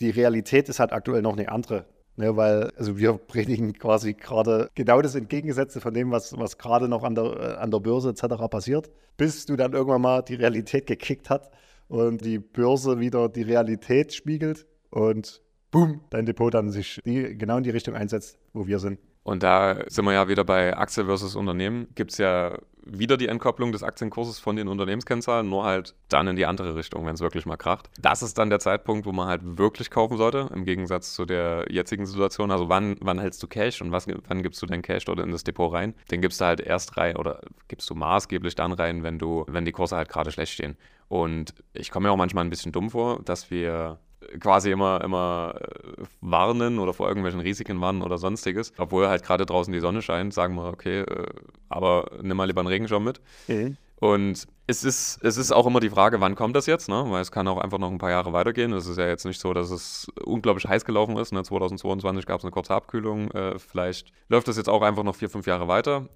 die 0.00 0.10
Realität 0.10 0.68
ist 0.68 0.80
halt 0.80 0.92
aktuell 0.92 1.22
noch 1.22 1.36
eine 1.36 1.50
andere. 1.50 1.86
Ne, 2.16 2.36
weil 2.36 2.70
also 2.76 2.98
wir 2.98 3.14
predigen 3.14 3.72
quasi 3.72 4.14
gerade 4.14 4.68
genau 4.74 5.00
das 5.00 5.14
Entgegengesetzte 5.14 5.80
von 5.80 5.94
dem, 5.94 6.10
was, 6.10 6.36
was 6.36 6.58
gerade 6.58 6.88
noch 6.88 7.04
an 7.04 7.14
der, 7.14 7.24
äh, 7.24 7.54
an 7.54 7.70
der 7.70 7.78
Börse 7.78 8.10
etc. 8.10 8.48
passiert, 8.50 8.90
bis 9.16 9.46
du 9.46 9.56
dann 9.56 9.72
irgendwann 9.72 10.02
mal 10.02 10.22
die 10.22 10.34
Realität 10.34 10.86
gekickt 10.86 11.30
hat 11.30 11.50
und 11.88 12.24
die 12.24 12.38
Börse 12.38 12.98
wieder 12.98 13.28
die 13.28 13.42
Realität 13.42 14.12
spiegelt 14.12 14.66
und 14.90 15.40
boom, 15.70 16.00
dein 16.10 16.26
Depot 16.26 16.52
dann 16.52 16.70
sich 16.70 17.00
die, 17.04 17.38
genau 17.38 17.58
in 17.58 17.62
die 17.62 17.70
Richtung 17.70 17.94
einsetzt, 17.94 18.38
wo 18.52 18.66
wir 18.66 18.80
sind. 18.80 18.98
Und 19.22 19.42
da 19.42 19.78
sind 19.86 20.04
wir 20.06 20.12
ja 20.12 20.28
wieder 20.28 20.44
bei 20.44 20.76
Aktie 20.76 21.04
versus 21.04 21.36
Unternehmen. 21.36 21.88
Gibt 21.94 22.12
es 22.12 22.18
ja 22.18 22.56
wieder 22.84 23.16
die 23.16 23.28
Entkopplung 23.28 23.72
des 23.72 23.82
Aktienkurses 23.82 24.38
von 24.38 24.56
den 24.56 24.68
Unternehmenskennzahlen, 24.68 25.48
nur 25.48 25.64
halt 25.64 25.94
dann 26.08 26.26
in 26.28 26.36
die 26.36 26.46
andere 26.46 26.74
Richtung, 26.74 27.06
wenn 27.06 27.14
es 27.14 27.20
wirklich 27.20 27.46
mal 27.46 27.56
kracht. 27.56 27.90
Das 28.00 28.22
ist 28.22 28.38
dann 28.38 28.50
der 28.50 28.58
Zeitpunkt, 28.58 29.06
wo 29.06 29.12
man 29.12 29.28
halt 29.28 29.42
wirklich 29.58 29.90
kaufen 29.90 30.16
sollte, 30.16 30.48
im 30.54 30.64
Gegensatz 30.64 31.14
zu 31.14 31.24
der 31.24 31.66
jetzigen 31.68 32.06
Situation. 32.06 32.50
Also 32.50 32.68
wann, 32.68 32.96
wann 33.00 33.18
hältst 33.18 33.42
du 33.42 33.46
Cash 33.46 33.82
und 33.82 33.92
was, 33.92 34.06
wann 34.28 34.42
gibst 34.42 34.60
du 34.62 34.66
dein 34.66 34.82
Cash 34.82 35.04
dort 35.04 35.20
in 35.20 35.30
das 35.30 35.44
Depot 35.44 35.72
rein? 35.72 35.94
Den 36.10 36.22
gibst 36.22 36.40
du 36.40 36.46
halt 36.46 36.60
erst 36.60 36.96
rein 36.96 37.16
oder 37.16 37.40
gibst 37.68 37.88
du 37.90 37.94
maßgeblich 37.94 38.54
dann 38.54 38.72
rein, 38.72 39.02
wenn 39.02 39.18
du, 39.18 39.44
wenn 39.48 39.64
die 39.64 39.72
Kurse 39.72 39.96
halt 39.96 40.08
gerade 40.08 40.32
schlecht 40.32 40.52
stehen. 40.52 40.76
Und 41.08 41.54
ich 41.72 41.90
komme 41.90 42.08
mir 42.08 42.12
auch 42.12 42.16
manchmal 42.16 42.44
ein 42.44 42.50
bisschen 42.50 42.72
dumm 42.72 42.90
vor, 42.90 43.20
dass 43.24 43.50
wir 43.50 43.98
quasi 44.38 44.70
immer, 44.70 45.02
immer 45.02 45.54
äh, 45.60 46.02
warnen 46.20 46.78
oder 46.78 46.92
vor 46.92 47.08
irgendwelchen 47.08 47.40
Risiken 47.40 47.80
warnen 47.80 48.02
oder 48.02 48.18
sonstiges. 48.18 48.72
Obwohl 48.78 49.08
halt 49.08 49.22
gerade 49.22 49.46
draußen 49.46 49.72
die 49.72 49.80
Sonne 49.80 50.02
scheint, 50.02 50.32
sagen 50.34 50.54
wir, 50.54 50.68
okay, 50.68 51.00
äh, 51.00 51.26
aber 51.68 52.10
nimm 52.22 52.36
mal 52.36 52.44
lieber 52.44 52.60
einen 52.60 52.68
Regenschirm 52.68 53.04
mit. 53.04 53.20
Mhm. 53.48 53.76
Und 54.00 54.46
Es 54.70 54.84
ist, 54.84 55.18
es 55.24 55.36
ist 55.36 55.50
auch 55.50 55.66
immer 55.66 55.80
die 55.80 55.90
Frage, 55.90 56.20
wann 56.20 56.36
kommt 56.36 56.54
das 56.54 56.66
jetzt, 56.66 56.88
ne? 56.88 57.04
weil 57.08 57.22
es 57.22 57.32
kann 57.32 57.48
auch 57.48 57.58
einfach 57.58 57.78
noch 57.78 57.90
ein 57.90 57.98
paar 57.98 58.12
Jahre 58.12 58.32
weitergehen. 58.32 58.72
Es 58.72 58.86
ist 58.86 58.98
ja 58.98 59.08
jetzt 59.08 59.24
nicht 59.24 59.40
so, 59.40 59.52
dass 59.52 59.68
es 59.72 60.06
unglaublich 60.24 60.68
heiß 60.68 60.84
gelaufen 60.84 61.16
ist. 61.16 61.32
Ne? 61.32 61.42
2022 61.42 62.24
gab 62.24 62.38
es 62.38 62.44
eine 62.44 62.52
kurze 62.52 62.72
Abkühlung. 62.72 63.32
Äh, 63.32 63.58
vielleicht 63.58 64.12
läuft 64.28 64.46
das 64.46 64.56
jetzt 64.56 64.68
auch 64.68 64.82
einfach 64.82 65.02
noch 65.02 65.16
vier, 65.16 65.28
fünf 65.28 65.48
Jahre 65.48 65.66
weiter. 65.66 66.06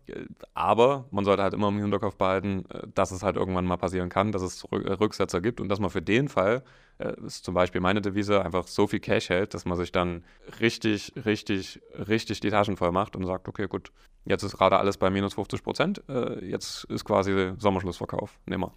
Aber 0.54 1.06
man 1.10 1.24
sollte 1.24 1.42
halt 1.42 1.52
immer 1.52 1.66
im 1.66 1.80
Hinterkopf 1.80 2.14
behalten, 2.14 2.64
äh, 2.68 2.86
dass 2.94 3.10
es 3.10 3.24
halt 3.24 3.34
irgendwann 3.34 3.66
mal 3.66 3.76
passieren 3.76 4.08
kann, 4.08 4.30
dass 4.30 4.42
es 4.42 4.62
äh, 4.70 4.76
Rücksetzer 4.76 5.40
gibt 5.40 5.60
und 5.60 5.68
dass 5.68 5.80
man 5.80 5.90
für 5.90 6.02
den 6.02 6.28
Fall, 6.28 6.62
äh, 6.98 7.12
ist 7.26 7.44
zum 7.44 7.54
Beispiel 7.54 7.80
meine 7.80 8.02
Devise, 8.02 8.44
einfach 8.44 8.68
so 8.68 8.86
viel 8.86 9.00
Cash 9.00 9.30
hält, 9.30 9.54
dass 9.54 9.64
man 9.64 9.76
sich 9.76 9.90
dann 9.90 10.22
richtig, 10.60 11.12
richtig, 11.26 11.82
richtig 12.06 12.38
die 12.38 12.50
Taschen 12.50 12.76
voll 12.76 12.92
macht 12.92 13.16
und 13.16 13.26
sagt, 13.26 13.48
okay, 13.48 13.66
gut, 13.66 13.90
Jetzt 14.26 14.42
ist 14.42 14.56
gerade 14.56 14.78
alles 14.78 14.96
bei 14.96 15.10
minus 15.10 15.34
50 15.34 15.62
Prozent. 15.62 16.02
Äh, 16.08 16.44
jetzt 16.46 16.84
ist 16.84 17.04
quasi 17.04 17.52
Sommerschlussverkauf. 17.58 18.38
Nehmen. 18.46 18.70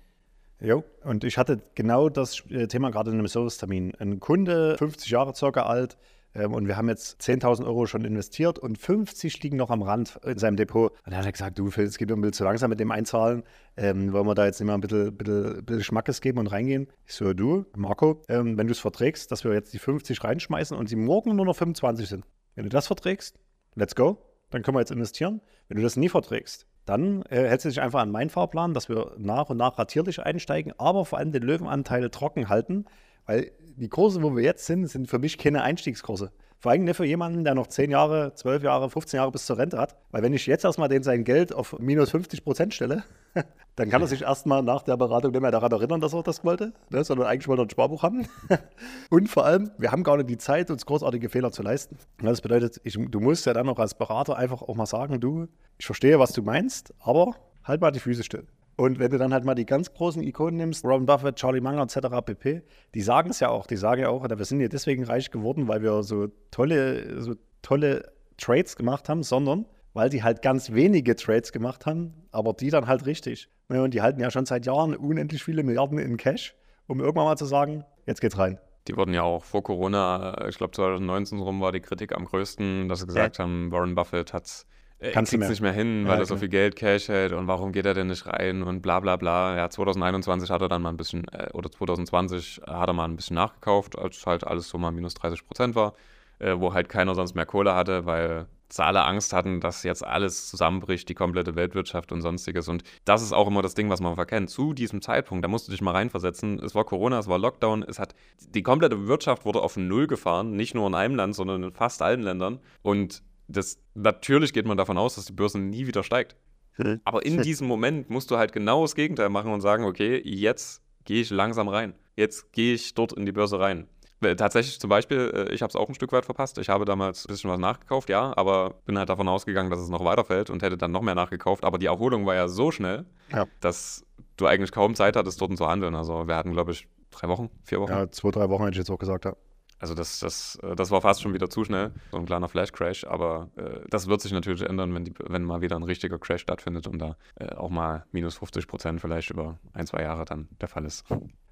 Jo, 0.60 0.84
und 1.04 1.24
ich 1.24 1.38
hatte 1.38 1.62
genau 1.76 2.10
das 2.10 2.44
äh, 2.50 2.68
Thema 2.68 2.90
gerade 2.90 3.12
in 3.12 3.20
einem 3.20 3.28
Servicetermin. 3.28 3.94
Ein 4.00 4.20
Kunde, 4.20 4.76
50 4.78 5.12
Jahre 5.12 5.36
circa 5.36 5.64
alt, 5.64 5.98
ähm, 6.38 6.54
und 6.54 6.68
wir 6.68 6.78
haben 6.78 6.90
jetzt 6.90 7.22
10.000 7.22 7.66
Euro 7.66 7.86
schon 7.86 8.06
investiert 8.06 8.60
und 8.60 8.78
50 8.78 9.42
liegen 9.44 9.58
noch 9.58 9.70
am 9.70 9.82
Rand 9.82 10.20
in 10.24 10.38
seinem 10.38 10.56
Depot. 10.56 10.92
Und 10.92 11.08
dann 11.08 11.18
hat 11.18 11.26
er 11.26 11.32
gesagt, 11.32 11.60
du 11.60 11.70
Phil, 11.72 11.86
es 11.86 11.98
geht 11.98 12.12
ein 12.12 12.22
bisschen 12.22 12.34
zu 12.34 12.44
langsam 12.44 12.70
mit 12.70 12.80
dem 12.80 12.92
Einzahlen. 12.92 13.44
Ähm, 13.76 14.14
wollen 14.14 14.28
wir 14.28 14.36
da 14.36 14.46
jetzt 14.46 14.60
nicht 14.60 14.68
mal 14.68 14.76
ein 14.76 14.82
bisschen, 14.82 15.16
bisschen, 15.16 15.66
bisschen 15.66 15.84
Schmackes 15.84 16.22
geben 16.22 16.40
und 16.40 16.48
reingehen? 16.48 16.88
Ich 17.06 17.14
so, 17.14 17.34
du, 17.34 17.66
Marco, 17.76 18.22
ähm, 18.28 18.58
wenn 18.58 18.68
du 18.68 18.72
es 18.72 18.80
verträgst, 18.80 19.32
dass 19.32 19.44
wir 19.44 19.54
jetzt 19.54 19.74
die 19.74 19.80
50 19.80 20.24
reinschmeißen 20.24 20.78
und 20.78 20.88
sie 20.88 20.96
morgen 20.96 21.36
nur 21.36 21.46
noch 21.46 21.56
25 21.56 22.08
sind. 22.08 22.26
Wenn 22.56 22.64
du 22.64 22.70
das 22.70 22.88
verträgst, 22.88 23.40
let's 23.76 23.96
go 23.96 24.24
dann 24.50 24.64
können 24.64 24.76
wir 24.76 24.82
jetzt 24.82 24.92
investieren. 24.92 25.42
Wenn 25.68 25.78
du 25.78 25.84
das 25.84 25.98
nie 25.98 26.10
verträgst, 26.10 26.67
dann 26.88 27.22
äh, 27.24 27.48
hältst 27.48 27.66
du 27.66 27.70
dich 27.70 27.82
einfach 27.82 28.00
an 28.00 28.12
meinen 28.12 28.30
Fahrplan, 28.30 28.74
dass 28.74 28.90
wir 28.90 29.14
nach 29.18 29.50
und 29.50 29.58
nach 29.58 29.78
ratierlich 29.78 30.22
einsteigen, 30.22 30.74
aber 30.78 31.06
vor 31.06 31.20
allem 31.20 31.32
den 31.32 31.44
Löwenanteil 31.44 32.10
trocken 32.10 32.50
halten, 32.50 32.86
weil 33.26 33.52
die 33.60 33.90
Kurse, 33.90 34.24
wo 34.24 34.36
wir 34.36 34.44
jetzt 34.44 34.66
sind, 34.66 34.88
sind 34.88 35.08
für 35.10 35.20
mich 35.20 35.38
keine 35.38 35.64
Einstiegskurse. 35.64 36.32
Vor 36.60 36.72
allem 36.72 36.86
nicht 36.86 36.96
für 36.96 37.06
jemanden, 37.06 37.44
der 37.44 37.54
noch 37.54 37.68
10 37.68 37.92
Jahre, 37.92 38.34
12 38.34 38.64
Jahre, 38.64 38.90
15 38.90 39.18
Jahre 39.18 39.32
bis 39.32 39.46
zur 39.46 39.58
Rente 39.58 39.78
hat. 39.78 39.96
Weil 40.12 40.24
wenn 40.24 40.34
ich 40.34 40.48
jetzt 40.48 40.66
erstmal 40.66 40.90
den 40.90 41.04
sein 41.04 41.24
Geld 41.24 41.54
auf 41.54 41.78
minus 41.80 42.10
50 42.10 42.44
Prozent 42.44 42.74
stelle, 42.74 43.04
dann 43.76 43.90
kann 43.90 44.02
er 44.02 44.08
sich 44.08 44.24
erstmal 44.24 44.64
nach 44.64 44.82
der 44.82 44.98
Beratung 44.98 45.32
nicht 45.32 45.42
mehr 45.42 45.52
daran 45.52 45.72
erinnern, 45.72 46.02
dass 46.02 46.14
er 46.14 46.24
das 46.24 46.44
wollte, 46.44 46.74
ne, 46.90 47.04
sondern 47.04 47.28
eigentlich 47.28 47.48
wollte 47.48 47.62
er 47.62 47.66
ein 47.66 47.70
Sparbuch 47.70 48.02
haben. 48.02 48.28
Und 49.12 49.30
vor 49.30 49.46
allem, 49.46 49.70
wir 49.78 49.92
haben 49.92 50.04
gar 50.04 50.18
nicht 50.18 50.30
die 50.30 50.40
Zeit, 50.40 50.72
uns 50.72 50.86
großartige 50.88 51.30
Fehler 51.30 51.52
zu 51.52 51.62
leisten. 51.62 51.98
Das 52.22 52.42
bedeutet, 52.42 52.82
ich, 52.84 52.98
du 53.00 53.20
musst 53.20 53.46
ja 53.46 53.54
dann 53.54 53.70
auch 53.70 53.80
als 53.80 53.94
Berater 53.94 54.36
einfach 54.36 54.64
auch 54.64 54.76
mal 54.76 54.88
sagen, 54.88 55.20
du, 55.20 55.48
ich 55.78 55.86
verstehe, 55.86 56.18
was 56.18 56.34
du 56.34 56.42
meinst, 56.42 56.92
aber 57.00 57.36
halt 57.64 57.82
mal 57.82 57.92
die 57.92 58.00
Füße 58.00 58.24
still. 58.24 58.48
Und 58.78 59.00
wenn 59.00 59.10
du 59.10 59.18
dann 59.18 59.34
halt 59.34 59.44
mal 59.44 59.56
die 59.56 59.66
ganz 59.66 59.92
großen 59.92 60.22
Ikonen 60.22 60.58
nimmst, 60.58 60.86
Robin 60.86 61.08
Buffett, 61.08 61.36
Charlie 61.36 61.62
Munger 61.62 61.82
etc. 61.82 62.24
pp., 62.24 62.62
die 62.94 63.02
sagen 63.02 63.32
es 63.32 63.40
ja 63.40 63.50
auch, 63.50 63.66
die 63.66 63.76
sagen 63.76 64.02
ja 64.02 64.10
auch, 64.10 64.24
wir 64.30 64.46
sind 64.46 64.62
ja 64.62 64.68
deswegen 64.68 65.04
reich 65.04 65.32
geworden, 65.32 65.68
weil 65.68 65.82
wir 65.82 66.04
so 66.04 66.28
tolle, 66.52 67.20
so 67.20 67.34
tolle 67.64 68.12
Trades 68.38 68.76
gemacht 68.76 69.10
haben, 69.10 69.24
sondern 69.24 69.66
weil 69.94 70.10
die 70.10 70.22
halt 70.22 70.44
ganz 70.44 70.74
wenige 70.74 71.16
Trades 71.16 71.52
gemacht 71.52 71.88
haben, 71.88 72.14
aber 72.32 72.54
die 72.54 72.70
dann 72.70 72.86
halt 72.86 73.08
richtig. 73.08 73.50
Und 73.68 73.96
die 73.96 74.04
halten 74.04 74.22
ja 74.22 74.30
schon 74.30 74.46
seit 74.46 74.68
Jahren 74.68 74.96
unendlich 74.96 75.44
viele 75.44 75.64
Milliarden 75.64 75.98
in 75.98 76.18
Cash, 76.18 76.56
um 76.86 77.00
irgendwann 77.00 77.26
mal 77.26 77.36
zu 77.36 77.46
sagen, 77.46 77.84
jetzt 78.06 78.22
geht's 78.22 78.38
rein. 78.38 78.60
Die 78.88 78.96
wurden 78.96 79.14
ja 79.16 79.24
auch 79.24 79.44
vor 79.44 79.64
Corona, 79.64 80.48
ich 80.48 80.58
glaube 80.58 80.74
2019 80.74 81.40
rum 81.40 81.60
war 81.62 81.72
die 81.72 81.82
Kritik 81.82 82.16
am 82.16 82.26
größten, 82.26 82.88
dass 82.88 83.00
sie 83.00 83.08
gesagt 83.08 83.40
ja. 83.40 83.44
haben, 83.44 83.72
Warren 83.72 83.96
Buffett 83.96 84.34
hat 84.34 84.68
er 85.00 85.12
kriegt 85.12 85.34
es 85.34 85.50
nicht 85.50 85.62
mehr 85.62 85.72
hin, 85.72 86.06
weil 86.08 86.16
ja, 86.16 86.20
er 86.22 86.26
so 86.26 86.38
viel 86.38 86.50
Geld 86.50 86.76
Cash 86.76 87.08
hält 87.08 87.32
und 87.32 87.48
warum 87.48 87.72
geht 87.72 87.86
er 87.86 87.94
denn 87.94 88.08
nicht 88.08 88.26
rein 88.26 88.64
und 88.64 88.82
bla 88.82 89.00
bla 89.00 89.16
bla. 89.16 89.56
Ja, 89.56 89.70
2021 89.70 90.50
hat 90.50 90.62
er 90.62 90.70
dann 90.70 90.82
mal 90.82 90.90
ein 90.90 90.98
bisschen, 90.98 91.28
äh, 91.32 91.50
oder 91.54 91.72
2020 91.72 92.62
hat 92.66 92.90
er 92.90 92.94
mal 92.94 93.06
ein 93.06 93.16
bisschen 93.16 93.36
nachgekauft, 93.36 93.98
als 93.98 94.26
halt 94.26 94.46
alles 94.46 94.70
so 94.70 94.78
mal 94.78 94.92
minus 94.92 95.14
30 95.14 95.46
Prozent 95.46 95.76
war, 95.76 95.94
äh, 96.40 96.56
wo 96.58 96.74
halt 96.74 96.90
keiner 96.90 97.14
sonst 97.14 97.36
mehr 97.36 97.46
Kohle 97.46 97.76
hatte, 97.76 98.06
weil 98.06 98.48
alle 98.78 99.06
Angst 99.06 99.34
hatten, 99.34 99.62
dass 99.62 99.84
jetzt 99.84 100.06
alles 100.06 100.50
zusammenbricht, 100.50 101.08
die 101.08 101.16
komplette 101.16 101.56
Weltwirtschaft 101.56 102.12
und 102.12 102.22
sonstiges. 102.22 102.68
Und 102.68 102.84
das 103.06 103.22
ist 103.22 103.32
auch 103.32 103.48
immer 103.48 103.62
das 103.62 103.76
Ding, 103.76 103.90
was 103.90 104.02
man 104.02 104.16
verkennt. 104.16 104.50
Zu 104.50 104.74
diesem 104.74 105.02
Zeitpunkt, 105.02 105.44
da 105.44 105.48
musst 105.48 105.68
du 105.68 105.72
dich 105.72 105.82
mal 105.82 105.92
reinversetzen. 105.92 106.60
Es 106.60 106.76
war 106.76 106.84
Corona, 106.84 107.18
es 107.18 107.28
war 107.28 107.40
Lockdown, 107.40 107.84
es 107.84 107.98
hat 107.98 108.14
die 108.54 108.64
komplette 108.64 109.08
Wirtschaft 109.08 109.46
wurde 109.46 109.62
auf 109.62 109.78
Null 109.78 110.08
gefahren, 110.08 110.52
nicht 110.52 110.76
nur 110.76 110.88
in 110.88 110.96
einem 110.96 111.16
Land, 111.16 111.36
sondern 111.36 111.64
in 111.64 111.72
fast 111.72 112.02
allen 112.02 112.22
Ländern. 112.22 112.60
Und 112.82 113.24
das, 113.48 113.80
natürlich 113.94 114.54
geht 114.54 114.66
man 114.66 114.78
davon 114.78 114.98
aus, 114.98 115.16
dass 115.16 115.26
die 115.26 115.34
Börse 115.34 115.60
nie 115.60 115.88
wieder 115.88 116.04
steigt. 116.04 116.36
Hm. 116.74 117.02
Aber 117.04 117.26
in 117.26 117.42
diesem 117.42 117.68
Moment 117.68 118.10
musst 118.10 118.30
du 118.32 118.38
halt 118.38 118.52
genau 118.54 118.84
das 118.84 118.96
Gegenteil 118.96 119.30
machen 119.30 119.52
und 119.52 119.62
sagen, 119.62 119.84
okay, 119.84 120.22
jetzt 120.24 120.82
gehe 121.06 121.22
ich 121.22 121.30
langsam 121.30 121.68
rein. 121.68 121.94
Jetzt 122.16 122.52
gehe 122.52 122.74
ich 122.74 122.94
dort 122.94 123.14
in 123.14 123.26
die 123.26 123.32
Börse 123.32 123.60
rein. 123.60 123.88
Tatsächlich 124.20 124.80
zum 124.80 124.90
Beispiel, 124.90 125.32
äh, 125.34 125.54
ich 125.54 125.62
habe 125.62 125.70
es 125.70 125.76
auch 125.76 125.88
ein 125.88 125.94
Stück 125.94 126.12
weit 126.12 126.26
verpasst. 126.26 126.58
Ich 126.58 126.70
habe 126.70 126.86
damals 126.86 127.26
ein 127.26 127.28
bisschen 127.28 127.52
was 127.52 127.60
nachgekauft, 127.60 128.10
ja, 128.10 128.36
aber 128.36 128.76
bin 128.86 128.98
halt 128.98 129.10
davon 129.10 129.28
ausgegangen, 129.28 129.70
dass 129.70 129.80
es 129.80 129.90
noch 129.90 130.04
weiterfällt 130.04 130.50
und 130.50 130.64
hätte 130.64 130.78
dann 130.78 130.92
noch 130.92 131.04
mehr 131.04 131.14
nachgekauft. 131.14 131.64
Aber 131.64 131.78
die 131.78 131.86
Erholung 131.86 132.26
war 132.26 132.34
ja 132.34 132.48
so 132.48 132.72
schnell, 132.72 133.06
ja. 133.32 133.46
dass 133.60 134.06
du 134.36 134.48
eigentlich 134.48 134.72
kaum 134.72 134.96
Zeit 134.96 135.16
hattest, 135.16 135.40
dort 135.40 135.56
zu 135.56 135.68
handeln. 135.68 135.94
Also 135.94 136.28
wir 136.28 136.36
hatten, 136.36 136.52
glaube 136.52 136.72
ich, 136.72 136.88
drei 137.12 137.28
Wochen, 137.28 137.50
vier 137.64 137.80
Wochen. 137.80 137.92
Ja, 137.92 138.10
zwei, 138.10 138.32
drei 138.32 138.50
Wochen 138.50 138.64
hätte 138.64 138.74
ich 138.74 138.80
jetzt 138.80 138.90
auch 138.90 138.98
gesagt, 138.98 139.26
ja. 139.26 139.36
Also 139.80 139.94
das, 139.94 140.20
das, 140.20 140.58
äh, 140.64 140.76
das 140.76 140.92
war 140.92 141.02
fast 141.02 141.22
schon 141.22 141.34
wieder 141.34 141.50
zu 141.50 141.64
schnell, 141.64 141.92
so 142.12 142.18
ein 142.18 142.26
kleiner 142.26 142.48
Flash-Crash, 142.48 143.06
aber 143.06 143.50
äh, 143.56 143.82
das 143.90 144.08
wird 144.08 144.22
sich 144.22 144.32
natürlich 144.32 144.64
ändern, 144.64 144.94
wenn, 144.94 145.06
die, 145.06 145.14
wenn 145.20 145.44
mal 145.44 145.62
wieder 145.62 145.76
ein 145.76 145.84
richtiger 145.84 146.18
Crash 146.18 146.42
stattfindet 146.42 146.88
und 146.88 147.00
da 147.00 147.16
äh, 147.36 147.54
auch 147.56 147.70
mal 147.70 148.06
minus 148.12 148.38
50 148.38 148.68
Prozent 148.68 149.02
vielleicht 149.02 149.30
über 149.30 149.60
ein, 149.74 149.86
zwei 149.86 150.02
Jahre 150.02 150.26
dann 150.26 150.48
der 150.60 150.68
Fall 150.68 150.86
ist. 150.86 151.06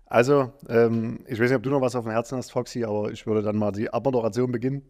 Also, 0.08 0.54
ähm, 0.70 1.20
ich 1.28 1.40
weiß 1.40 1.50
nicht, 1.50 1.58
ob 1.58 1.64
du 1.64 1.70
noch 1.70 1.82
was 1.82 1.96
auf 1.96 2.06
dem 2.06 2.12
Herzen 2.12 2.38
hast, 2.38 2.52
Foxy, 2.52 2.84
aber 2.84 3.12
ich 3.12 3.26
würde 3.26 3.42
dann 3.42 3.58
mal 3.58 3.72
die 3.72 3.92
Abmoderation 3.92 4.52
beginnen. 4.52 4.84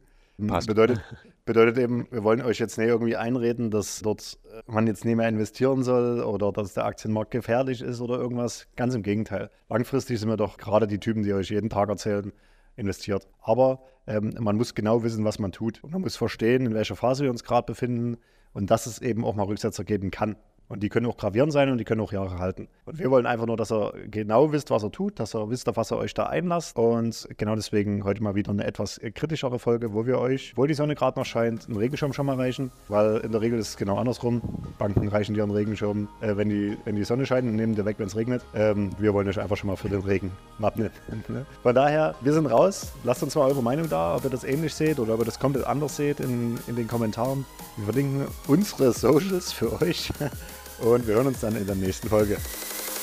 Passt. 0.47 0.67
Bedeutet, 0.67 0.99
bedeutet 1.45 1.77
eben, 1.77 2.07
wir 2.11 2.23
wollen 2.23 2.41
euch 2.41 2.59
jetzt 2.59 2.77
nicht 2.77 2.87
irgendwie 2.87 3.15
einreden, 3.15 3.71
dass 3.71 4.01
dort 4.01 4.37
äh, 4.51 4.61
man 4.67 4.87
jetzt 4.87 5.05
nicht 5.05 5.15
mehr 5.15 5.29
investieren 5.29 5.83
soll 5.83 6.21
oder 6.21 6.51
dass 6.51 6.73
der 6.73 6.85
Aktienmarkt 6.85 7.31
gefährlich 7.31 7.81
ist 7.81 8.01
oder 8.01 8.17
irgendwas. 8.17 8.67
Ganz 8.75 8.95
im 8.95 9.03
Gegenteil. 9.03 9.49
Langfristig 9.69 10.19
sind 10.19 10.27
wir 10.29 10.37
doch 10.37 10.57
gerade 10.57 10.87
die 10.87 10.99
Typen, 10.99 11.23
die 11.23 11.33
euch 11.33 11.49
jeden 11.49 11.69
Tag 11.69 11.87
erzählen, 11.89 12.33
investiert. 12.75 13.27
Aber 13.41 13.81
ähm, 14.07 14.35
man 14.39 14.55
muss 14.55 14.75
genau 14.75 15.03
wissen, 15.03 15.25
was 15.25 15.39
man 15.39 15.51
tut. 15.51 15.83
Und 15.83 15.91
man 15.91 16.01
muss 16.01 16.15
verstehen, 16.15 16.65
in 16.65 16.73
welcher 16.73 16.95
Phase 16.95 17.23
wir 17.23 17.31
uns 17.31 17.43
gerade 17.43 17.65
befinden 17.65 18.17
und 18.53 18.71
dass 18.71 18.85
es 18.85 19.01
eben 19.01 19.25
auch 19.25 19.35
mal 19.35 19.43
Rücksetzer 19.43 19.83
geben 19.83 20.11
kann. 20.11 20.35
Und 20.67 20.81
die 20.81 20.89
können 20.89 21.05
auch 21.05 21.17
gravierend 21.17 21.53
sein 21.53 21.69
und 21.69 21.77
die 21.77 21.83
können 21.83 22.01
auch 22.01 22.11
Jahre 22.11 22.39
halten. 22.39 22.67
Und 22.85 22.97
wir 22.97 23.11
wollen 23.11 23.25
einfach 23.25 23.45
nur, 23.45 23.55
dass 23.55 23.71
ihr 23.71 23.93
genau 24.09 24.51
wisst, 24.51 24.71
was 24.71 24.83
er 24.83 24.91
tut, 24.91 25.19
dass 25.19 25.35
ihr 25.35 25.49
wisst, 25.49 25.69
auf 25.69 25.77
was 25.77 25.91
ihr 25.91 25.97
euch 25.97 26.13
da 26.13 26.23
einlasst. 26.23 26.77
Und 26.77 27.27
genau 27.37 27.55
deswegen 27.55 28.03
heute 28.03 28.23
mal 28.23 28.33
wieder 28.33 28.51
eine 28.51 28.65
etwas 28.65 28.99
kritischere 29.13 29.59
Folge, 29.59 29.93
wo 29.93 30.05
wir 30.07 30.17
euch, 30.17 30.53
obwohl 30.53 30.67
die 30.67 30.73
Sonne 30.73 30.95
gerade 30.95 31.19
noch 31.19 31.25
scheint, 31.25 31.67
einen 31.67 31.77
Regenschirm 31.77 32.13
schon 32.13 32.25
mal 32.25 32.35
reichen. 32.35 32.71
Weil 32.87 33.17
in 33.17 33.31
der 33.31 33.41
Regel 33.41 33.59
ist 33.59 33.69
es 33.69 33.77
genau 33.77 33.97
andersrum. 33.97 34.41
Banken 34.79 35.07
reichen 35.07 35.35
dir 35.35 35.43
einen 35.43 35.51
Regenschirm, 35.51 36.07
äh, 36.21 36.35
wenn, 36.35 36.49
die, 36.49 36.77
wenn 36.83 36.95
die 36.95 37.03
Sonne 37.03 37.25
scheint 37.27 37.47
und 37.47 37.55
nehmen 37.55 37.75
dir 37.75 37.85
weg, 37.85 37.97
wenn 37.99 38.07
es 38.07 38.15
regnet. 38.15 38.43
Ähm, 38.55 38.89
wir 38.97 39.13
wollen 39.13 39.27
euch 39.27 39.39
einfach 39.39 39.57
schon 39.57 39.67
mal 39.67 39.75
für 39.75 39.89
den 39.89 40.01
Regen 40.01 40.31
wappnen. 40.59 40.89
Ne? 41.27 41.45
Von 41.63 41.73
daher, 41.73 42.13
wir 42.21 42.33
sind 42.33 42.45
raus. 42.45 42.91
Lasst 43.03 43.23
uns 43.23 43.33
mal 43.35 43.47
eure 43.47 43.63
Meinung 43.63 43.89
da, 43.89 44.15
ob 44.15 44.23
ihr 44.25 44.29
das 44.29 44.43
ähnlich 44.43 44.73
seht 44.75 44.99
oder 44.99 45.15
ob 45.15 45.21
ihr 45.21 45.25
das 45.25 45.39
komplett 45.39 45.65
anders 45.65 45.95
seht 45.95 46.19
in, 46.19 46.59
in 46.67 46.75
den 46.75 46.87
Kommentaren. 46.87 47.45
Wir 47.77 47.85
verlinken 47.85 48.27
unsere 48.47 48.91
Socials 48.91 49.51
für 49.51 49.81
euch. 49.81 50.11
Und 50.79 51.07
wir 51.07 51.15
hören 51.15 51.27
uns 51.27 51.39
dann 51.39 51.55
in 51.55 51.65
der 51.65 51.75
nächsten 51.75 52.09
Folge. 52.09 52.37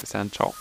Bis 0.00 0.10
dann, 0.10 0.30
ciao. 0.30 0.54